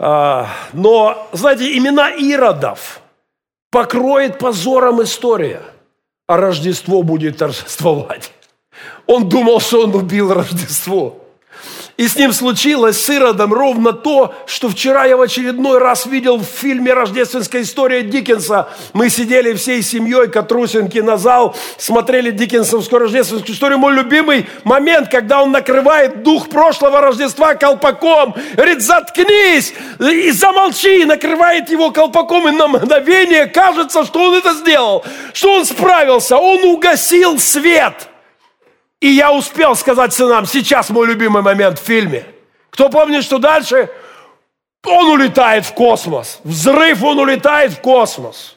[0.00, 3.00] а, но, знаете, имена Иродов
[3.70, 5.62] покроет позором история–
[6.32, 8.32] а Рождество будет торжествовать.
[9.06, 11.21] Он думал, что он убил Рождество.
[12.02, 16.38] И с ним случилось с Иродом ровно то, что вчера я в очередной раз видел
[16.38, 18.68] в фильме «Рождественская история» Диккенса.
[18.92, 23.78] Мы сидели всей семьей Катрусинки на зал, смотрели Диккенсовскую рождественскую историю.
[23.78, 28.34] Мой любимый момент, когда он накрывает дух прошлого Рождества колпаком.
[28.54, 31.02] Говорит, заткнись и замолчи.
[31.02, 36.36] И накрывает его колпаком, и на мгновение кажется, что он это сделал, что он справился.
[36.36, 38.08] Он угасил свет–
[39.02, 42.24] и я успел сказать сынам, сейчас мой любимый момент в фильме.
[42.70, 43.90] Кто помнит, что дальше?
[44.86, 46.38] Он улетает в космос.
[46.44, 48.56] Взрыв, он улетает в космос.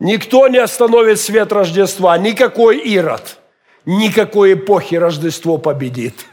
[0.00, 2.18] Никто не остановит свет Рождества.
[2.18, 3.38] Никакой Ирод.
[3.86, 6.26] Никакой эпохи Рождество победит.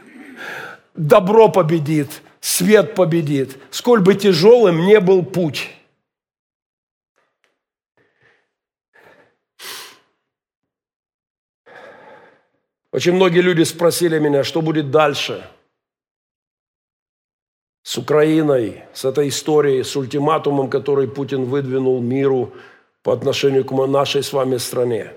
[0.96, 2.22] Добро победит.
[2.40, 3.58] Свет победит.
[3.70, 5.70] Сколь бы тяжелым не был путь.
[12.92, 15.46] Очень многие люди спросили меня, что будет дальше
[17.82, 22.52] с Украиной, с этой историей, с ультиматумом, который Путин выдвинул миру
[23.02, 25.12] по отношению к нашей с вами стране.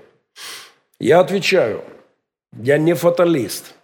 [1.00, 1.84] Я отвечаю,
[2.52, 3.74] я не фаталист.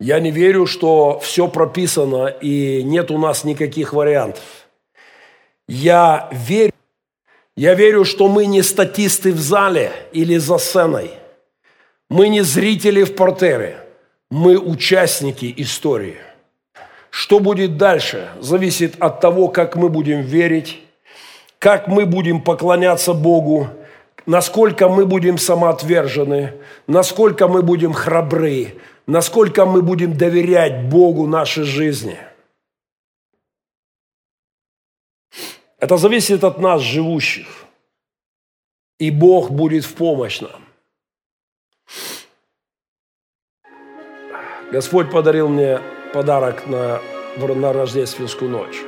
[0.00, 4.42] Я не верю, что все прописано и нет у нас никаких вариантов.
[5.68, 6.72] Я верю,
[7.56, 11.10] я верю, что мы не статисты в зале или за сценой–
[12.10, 13.78] мы не зрители в портере,
[14.30, 16.18] мы участники истории.
[17.10, 20.80] Что будет дальше, зависит от того, как мы будем верить,
[21.58, 23.68] как мы будем поклоняться Богу,
[24.26, 26.54] насколько мы будем самоотвержены,
[26.86, 28.74] насколько мы будем храбры,
[29.06, 32.18] насколько мы будем доверять Богу нашей жизни.
[35.78, 37.64] Это зависит от нас, живущих.
[38.98, 40.63] И Бог будет в помощь нам.
[44.72, 45.80] Господь подарил мне
[46.12, 47.00] подарок на,
[47.36, 48.82] на рождественскую ночь.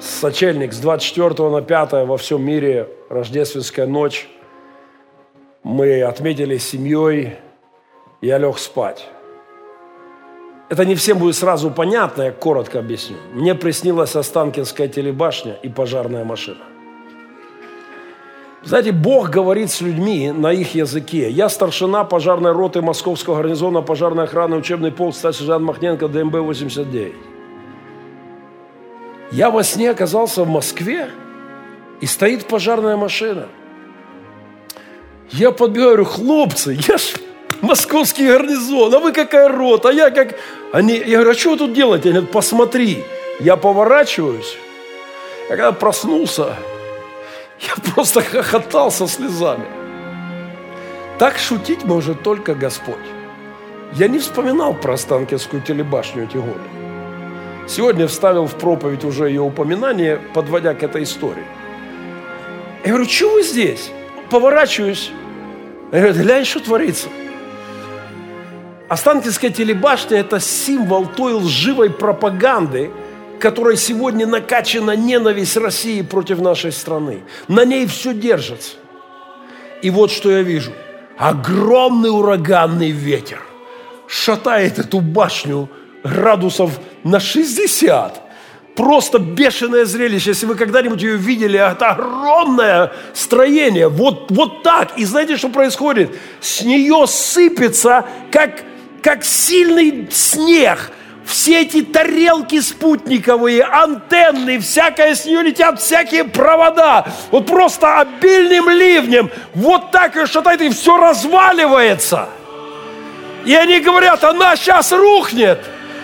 [0.00, 4.28] Сочельник с 24 на 5 во всем мире рождественская ночь.
[5.62, 7.36] Мы отметили семьей,
[8.20, 9.08] я лег спать.
[10.68, 13.16] Это не всем будет сразу понятно, я коротко объясню.
[13.32, 16.75] Мне приснилась Останкинская телебашня и пожарная машина.
[18.66, 21.30] Знаете, Бог говорит с людьми на их языке.
[21.30, 27.14] Я старшина пожарной роты Московского гарнизона пожарной охраны учебный полк старший сержант Махненко ДМБ-89.
[29.30, 31.10] Я во сне оказался в Москве,
[32.00, 33.46] и стоит пожарная машина.
[35.30, 37.14] Я подбегаю, говорю, хлопцы, я ж
[37.60, 40.34] московский гарнизон, а вы какая рота, а я как...
[40.72, 42.08] Они, я говорю, а что вы тут делаете?
[42.08, 43.04] Они говорят, посмотри.
[43.38, 44.56] Я поворачиваюсь.
[45.48, 46.56] Я когда проснулся,
[47.60, 49.66] я просто хохотал со слезами.
[51.18, 52.96] Так шутить может только Господь.
[53.94, 56.60] Я не вспоминал про Останкинскую телебашню эти годы.
[57.68, 61.44] Сегодня вставил в проповедь уже ее упоминание, подводя к этой истории.
[62.84, 63.90] Я говорю, что вы здесь?
[64.30, 65.10] Поворачиваюсь.
[65.92, 67.08] Я говорю, глянь, что творится.
[68.88, 72.90] Останкинская телебашня– это символ той лживой пропаганды–
[73.38, 77.22] которой сегодня накачана ненависть России против нашей страны.
[77.48, 78.76] На ней все держится.
[79.82, 80.72] И вот что я вижу.
[81.18, 83.40] Огромный ураганный ветер
[84.06, 85.68] шатает эту башню
[86.04, 88.22] градусов на 60.
[88.74, 90.30] Просто бешеное зрелище.
[90.30, 93.88] Если вы когда-нибудь ее видели, это огромное строение.
[93.88, 94.98] Вот, вот так.
[94.98, 96.14] И знаете, что происходит?
[96.40, 98.62] С нее сыпется, как,
[99.02, 100.90] как сильный снег–
[101.26, 107.06] все эти тарелки спутниковые, антенны, всякое с нее летят, всякие провода.
[107.30, 109.30] Вот просто обильным ливнем.
[109.54, 112.28] Вот так и шатает, и все разваливается.
[113.44, 115.60] И они говорят, она сейчас рухнет.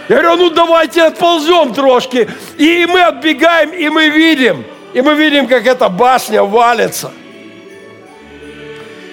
[0.09, 2.29] Я говорю, ну давайте отползем трошки.
[2.59, 4.65] И мы отбегаем, и мы видим.
[4.93, 7.13] И мы видим, как эта башня валится.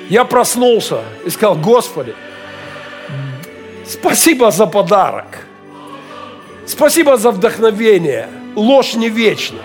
[0.09, 2.15] Я проснулся и сказал, Господи,
[3.89, 5.48] Спасибо за подарок.
[6.69, 8.27] Спасибо за вдохновение.
[8.55, 9.57] Ложь не вечна.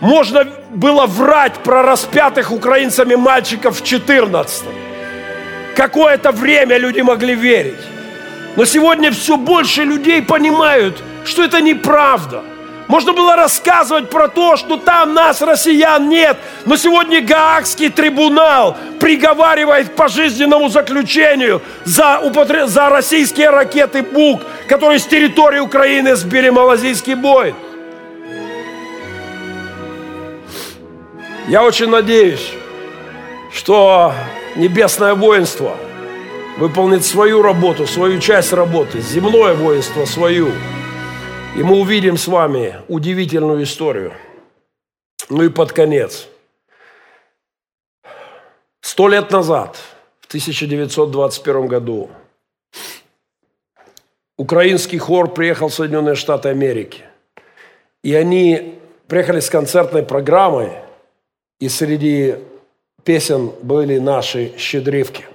[0.00, 4.64] Можно было врать про распятых украинцами мальчиков в 14
[5.74, 7.82] Какое-то время люди могли верить.
[8.54, 12.42] Но сегодня все больше людей понимают, что это неправда.
[12.88, 16.38] Можно было рассказывать про то, что там нас, россиян, нет.
[16.64, 22.66] Но сегодня Гаагский трибунал приговаривает к пожизненному заключению за, употреб...
[22.66, 27.54] за российские ракеты «Бук», которые с территории Украины сбили малазийский бой.
[31.46, 32.52] Я очень надеюсь,
[33.52, 34.14] что
[34.56, 35.76] небесное воинство
[36.56, 40.52] выполнит свою работу, свою часть работы, земное воинство свою.
[41.56, 44.12] И мы увидим с вами удивительную историю.
[45.28, 46.28] Ну и под конец.
[48.80, 49.76] Сто лет назад,
[50.20, 52.10] в 1921 году,
[54.36, 57.04] украинский хор приехал в Соединенные Штаты Америки.
[58.02, 60.72] И они приехали с концертной программой–
[61.58, 62.36] и среди
[63.04, 65.26] песен были наши щедривки.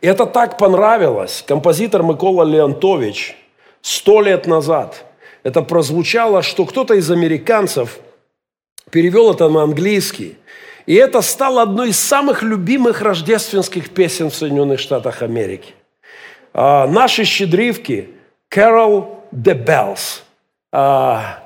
[0.00, 1.44] И это так понравилось.
[1.46, 3.36] Композитор Микола Леонтович
[3.82, 5.04] сто лет назад
[5.42, 7.98] это прозвучало, что кто-то из американцев
[8.90, 10.36] перевел это на английский.
[10.86, 15.74] И это стало одной из самых любимых рождественских песен в Соединенных Штатах Америки.
[16.54, 18.10] А, наши щедривки
[18.50, 20.22] «Carol the Bells»
[20.72, 21.44] а,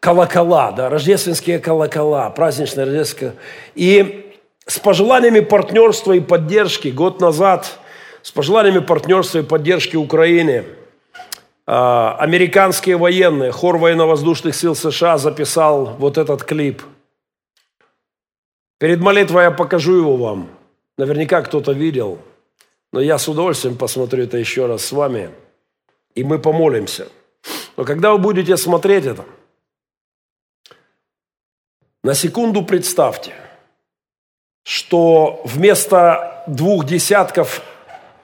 [0.00, 3.34] колокола, да, рождественские колокола, праздничные рождественские.
[3.76, 7.78] И с пожеланиями партнерства и поддержки год назад,
[8.22, 10.64] с пожеланиями партнерства и поддержки Украины,
[11.66, 16.82] американские военные, хор военно-воздушных сил США записал вот этот клип.
[18.78, 20.50] Перед молитвой я покажу его вам.
[20.98, 22.18] Наверняка кто-то видел,
[22.92, 25.30] но я с удовольствием посмотрю это еще раз с вами,
[26.14, 27.08] и мы помолимся.
[27.76, 29.24] Но когда вы будете смотреть это–
[32.04, 33.32] на секунду представьте,
[34.64, 37.62] что вместо двух десятков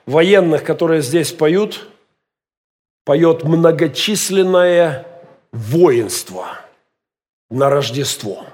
[0.04, 1.88] военных, которые здесь поют,
[3.08, 5.06] поет многочисленное
[5.50, 6.58] воинство
[7.48, 8.44] на Рождество.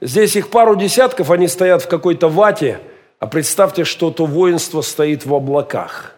[0.00, 2.80] Здесь их пару десятков, они стоят в какой-то вате,
[3.18, 6.14] а представьте, что то воинство стоит в облаках.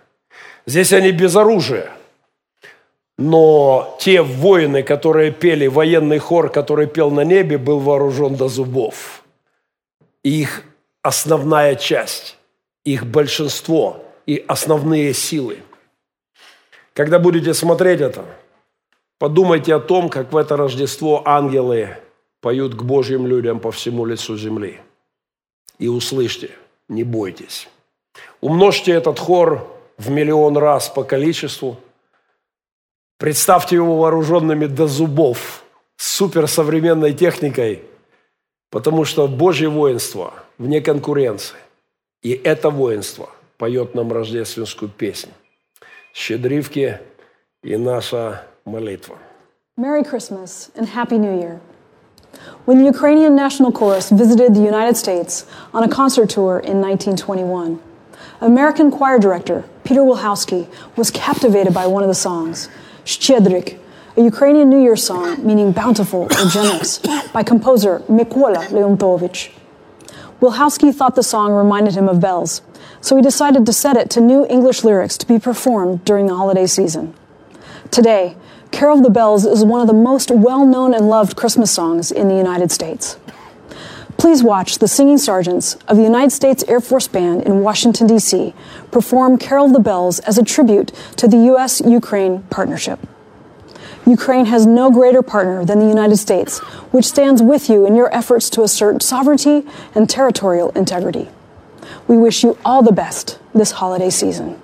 [0.65, 1.91] Здесь они без оружия–
[3.17, 9.23] но те воины, которые пели, военный хор, который пел на небе, был вооружен до зубов.
[10.25, 10.65] Их
[11.03, 12.37] основная часть,
[12.85, 15.59] их большинство и основные силы.
[16.95, 18.25] Когда будете смотреть это,
[19.19, 21.99] подумайте о том, как в это Рождество ангелы
[22.41, 24.81] поют к Божьим людям по всему лицу земли.
[25.79, 26.51] И услышьте,
[26.89, 27.69] не бойтесь.
[28.41, 29.67] Умножьте этот хор
[29.99, 31.79] в миллион раз по количеству–
[33.19, 35.63] Представьте его вооруженными до зубов,
[35.97, 37.83] суперсовременной техникой,
[38.71, 41.57] потому что Божье воинство вне конкуренции.
[42.23, 45.33] И это воинство поет нам рождественскую песню.
[46.14, 46.98] Щедривки
[47.64, 49.16] и наша молитва.
[49.78, 51.60] Merry Christmas and Happy New Year.
[52.66, 57.80] When the Ukrainian National Chorus visited the United States on a concert tour in 1921,
[58.42, 63.80] American choir director Peter Wilhowsky was captivated by one of the songs – Щедрик,
[64.18, 67.00] a Ukrainian New Year song meaning bountiful or generous,
[67.34, 69.52] by composer Mykola Leontovich.
[70.42, 72.62] Wilhowsky thought the song reminded him of bells,
[73.01, 76.35] so he decided to set it to new English lyrics to be performed during the
[76.35, 77.15] holiday season.
[77.91, 78.37] Today,
[78.71, 82.11] Carol of the Bells is one of the most well known and loved Christmas songs
[82.11, 83.17] in the United States.
[84.17, 88.55] Please watch the Singing Sergeants of the United States Air Force Band in Washington, D.C.
[88.91, 91.83] perform Carol of the Bells as a tribute to the U.S.
[91.85, 92.99] Ukraine partnership.
[94.07, 96.59] Ukraine has no greater partner than the United States,
[96.93, 101.29] which stands with you in your efforts to assert sovereignty and territorial integrity.
[102.09, 104.61] We wish you all the best this holiday season.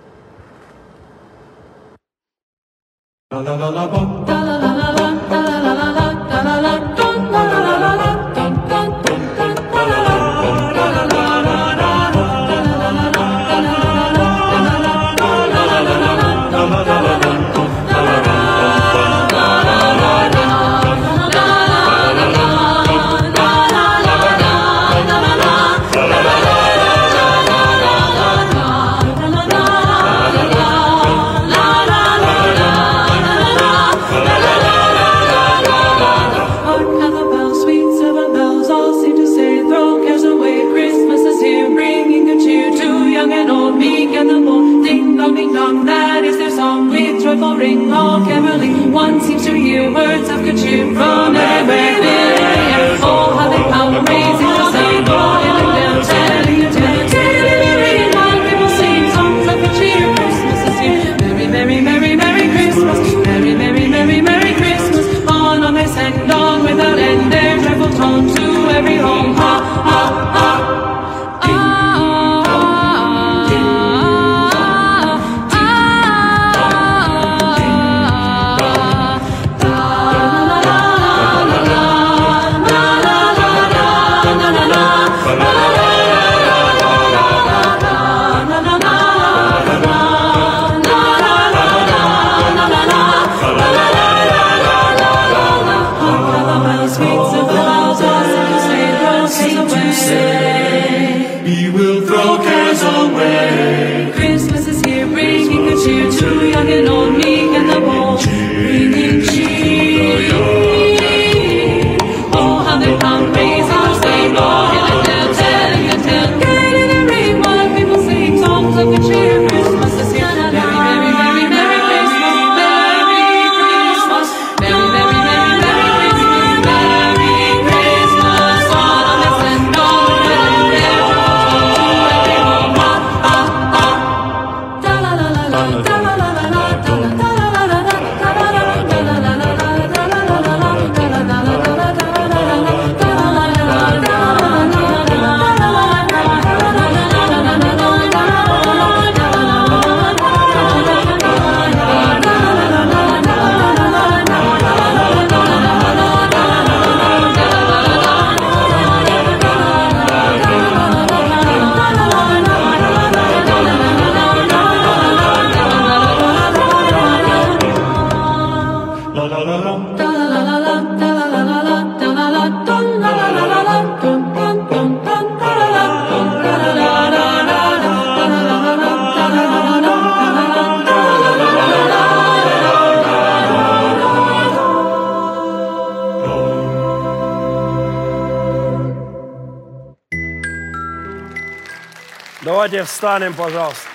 [193.01, 193.89] Встанем, пожалуйста.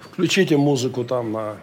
[0.00, 1.56] Включите музыку там на...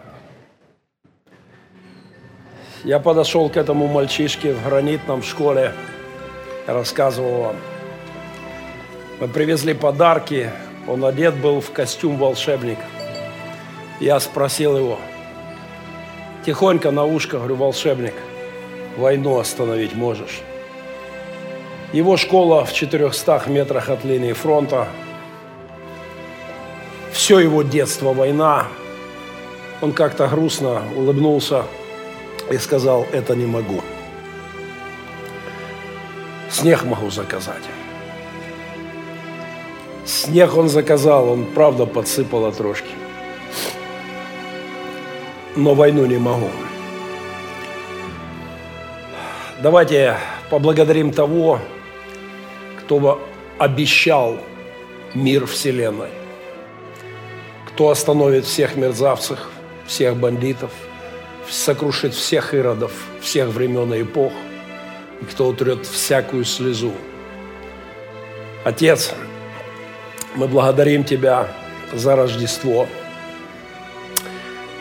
[2.84, 5.74] Я подошел к этому мальчишке в гранитном школе,
[6.68, 7.56] рассказывал вам.
[9.20, 10.50] Мы привезли подарки,
[10.86, 12.84] он одет был в костюм волшебника.
[13.98, 15.00] Я спросил его,
[16.46, 18.14] тихонько на ушко, говорю, волшебник,
[18.96, 20.42] войну остановить можешь?
[21.92, 24.86] Его школа в 400 метрах от линии фронта.
[27.12, 28.68] Все его детство война.
[29.80, 31.64] Он как-то грустно улыбнулся
[32.48, 33.80] и сказал, это не могу.
[36.48, 37.64] Снег могу заказать.
[40.04, 42.90] Снег он заказал, он правда подсыпал трошки.
[45.56, 46.50] Но войну не могу.
[49.60, 50.16] Давайте
[50.50, 51.60] поблагодарим того,
[52.90, 53.22] кто
[53.56, 54.36] обещал
[55.14, 56.08] мир Вселенной,
[57.68, 59.38] кто остановит всех мерзавцев,
[59.86, 60.72] всех бандитов,
[61.48, 64.32] сокрушит всех иродов, всех времен и эпох,
[65.20, 66.92] и кто утрет всякую слезу.
[68.64, 69.14] Отец,
[70.34, 71.46] мы благодарим Тебя
[71.92, 72.88] за Рождество.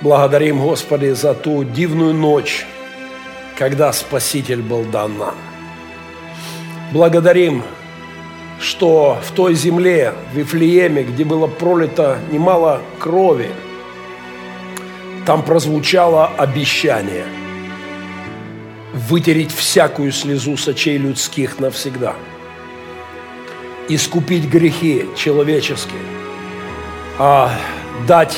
[0.02, 2.66] Благодарим, Господи, за ту дивную ночь,
[3.56, 5.36] когда Спаситель был дан нам.
[6.92, 7.64] Благодарим,
[8.60, 13.50] что в той земле, в Вифлееме, где было пролито немало крови,
[15.26, 17.26] там прозвучало обещание
[18.94, 22.16] вытереть всякую слезу с очей людских навсегда,
[23.88, 26.02] искупить грехи человеческие,
[27.18, 27.52] а
[28.08, 28.38] дать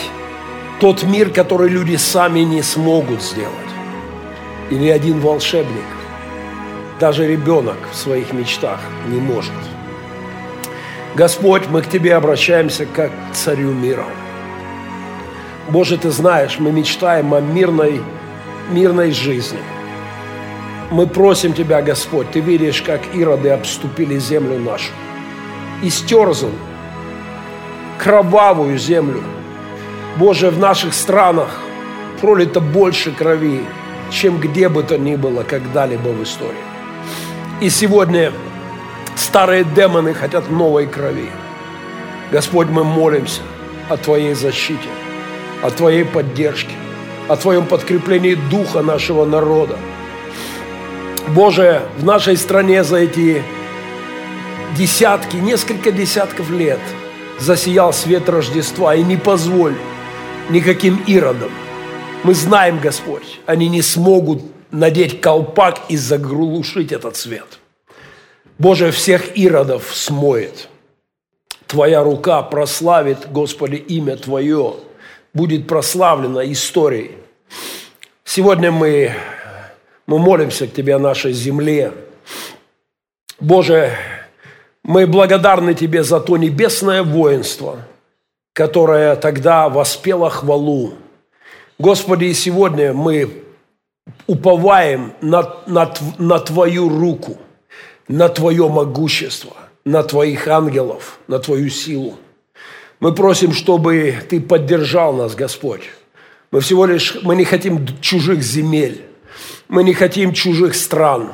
[0.80, 3.56] тот мир, который люди сами не смогут сделать.
[4.70, 5.86] И ни один волшебник,
[7.00, 9.71] даже ребенок в своих мечтах не может.
[11.16, 14.06] Господь, мы к Тебе обращаемся как к Царю мира.
[15.70, 18.02] Боже, Ты знаешь, мы мечтаем о мирной,
[18.70, 19.60] мирной жизни.
[20.90, 24.92] Мы просим Тебя, Господь, Ты видишь, как ироды обступили землю нашу.
[25.82, 26.52] Истерзан,
[27.98, 29.22] кровавую землю.
[30.18, 31.60] Боже, в наших странах
[32.22, 33.66] пролито больше крови,
[34.12, 36.56] чем где бы то ни было когда-либо в истории.
[37.60, 38.32] И сегодня
[39.22, 41.30] старые демоны хотят новой крови.
[42.32, 43.42] Господь, мы молимся,
[43.88, 44.90] о Твоей защите,
[45.62, 46.74] о Твоей поддержке,
[47.28, 49.78] о Твоем подкреплении духа нашего народа.
[51.30, 53.44] Боже, в нашей стране за эти
[54.76, 56.80] десятки, несколько десятков лет
[57.40, 59.76] засиял свет Рождества, и не позволь
[60.50, 61.52] никаким иродам.
[62.24, 64.42] Мы знаем, Господь, они не смогут
[64.72, 67.61] надеть колпак и заглушить этот свет.
[68.62, 70.70] Боже, всех иродов смоет.
[71.66, 74.76] Твоя рука прославит, Господи, имя Твое.
[75.34, 77.14] Будет прославлено историей.
[78.24, 79.14] Сегодня мы,
[80.06, 81.92] мы молимся к Тебе о нашей земле.
[83.40, 83.94] Боже,
[84.84, 87.80] мы благодарны Тебе за то небесное воинство,
[88.54, 90.94] которое тогда воспело хвалу.
[91.80, 93.44] Господи, и сегодня мы
[94.28, 97.40] уповаем на, на, на Твою руку,
[98.12, 99.54] на Твое могущество,
[99.86, 102.18] на Твоих ангелов, на Твою силу.
[103.00, 105.84] Мы просим, чтобы Ты поддержал нас, Господь.
[106.52, 109.02] Мы всего лишь, мы не хотим чужих земель,
[109.70, 111.32] мы не хотим чужих стран.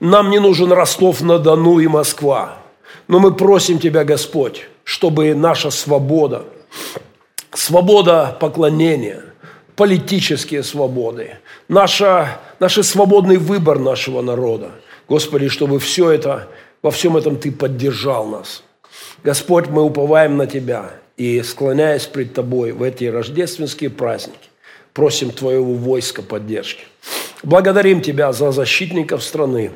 [0.00, 2.56] Нам не нужен Ростов-на-Дону и Москва.
[3.06, 6.44] Но мы просим Тебя, Господь, чтобы наша свобода,
[7.52, 9.22] свобода поклонения,
[9.76, 11.36] политические свободы,
[11.68, 14.70] наша, наш свободный выбор нашего народа.
[15.08, 16.48] Господи, чтобы все это,
[16.82, 18.62] во всем этом Ты поддержал нас.
[19.24, 24.48] Господь, мы уповаем на Тебя и, склоняясь пред Тобой в эти рождественские праздники,
[24.92, 26.84] просим Твоего войска поддержки.
[27.42, 29.72] Благодарим Тебя за защитников страны.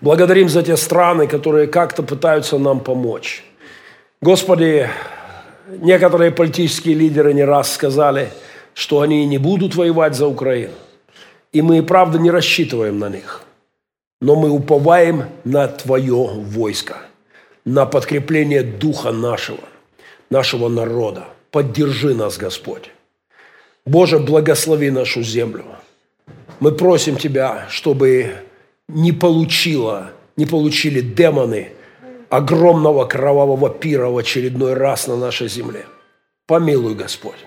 [0.00, 3.44] Благодарим за те страны, которые как-то пытаются нам помочь.
[4.20, 4.90] Господи,
[5.68, 8.30] некоторые политические лидеры не раз сказали,
[8.74, 10.74] что они не будут воевать за Украину.
[11.52, 13.45] И мы, правда, не рассчитываем на них.
[14.20, 16.98] Но мы уповаем на Твое войско,
[17.64, 19.64] на подкрепление духа нашего,
[20.30, 21.24] нашего народа.
[21.50, 22.90] Поддержи нас, Господь.
[23.84, 25.64] Боже, благослови нашу землю.
[26.60, 28.32] Мы просим Тебя, чтобы
[28.88, 31.72] не получила, не получили демоны
[32.30, 35.86] огромного кровавого пира в очередной раз на нашей земле.
[36.46, 37.46] Помилуй, Господь.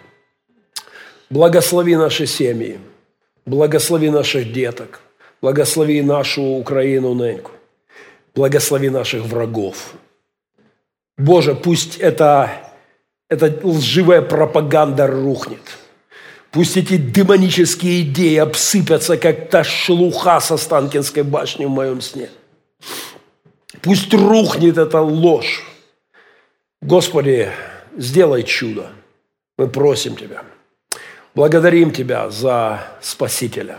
[1.30, 2.80] Благослови наши семьи,
[3.46, 5.02] благослови наших деток,
[5.42, 7.52] благослови нашу Украину неньку,
[8.36, 9.94] благослови наших врагов.
[11.18, 12.50] Боже, пусть эта,
[13.30, 15.78] эта лживая пропаганда рухнет.
[16.52, 22.30] Пусть эти демонические идеи обсыпятся, как та шелуха со Станкинской башни в моем сне.
[23.82, 25.64] Пусть рухнет эта ложь.
[26.82, 27.52] Господи,
[27.98, 28.90] сделай чудо.
[29.58, 30.44] Мы просим Тебя.
[31.36, 33.78] Благодарим Тебя за Спасителя.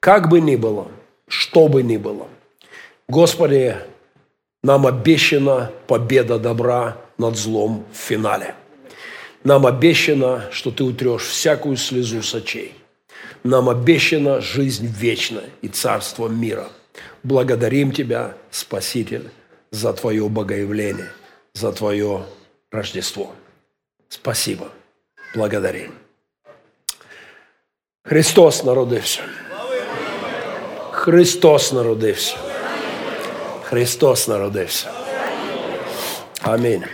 [0.00, 0.88] Как бы ни было,
[1.28, 2.28] что бы ни было,
[3.08, 3.76] Господи,
[4.62, 8.56] нам обещана победа добра над злом в финале.
[9.44, 12.74] Нам обещано, что Ты утрешь всякую слезу с очей.
[13.44, 16.68] Нам обещана жизнь вечная и царство мира.
[17.22, 19.30] Благодарим Тебя, Спаситель,
[19.70, 21.12] за Твое богоявление,
[21.54, 22.24] за Твое
[22.72, 23.32] Рождество.
[24.08, 24.72] Спасибо.
[25.32, 25.94] Благодарим.
[28.04, 29.22] Христос народився.
[31.06, 32.36] Христос народився.
[33.62, 34.90] Христос народився.
[36.42, 36.84] Амінь.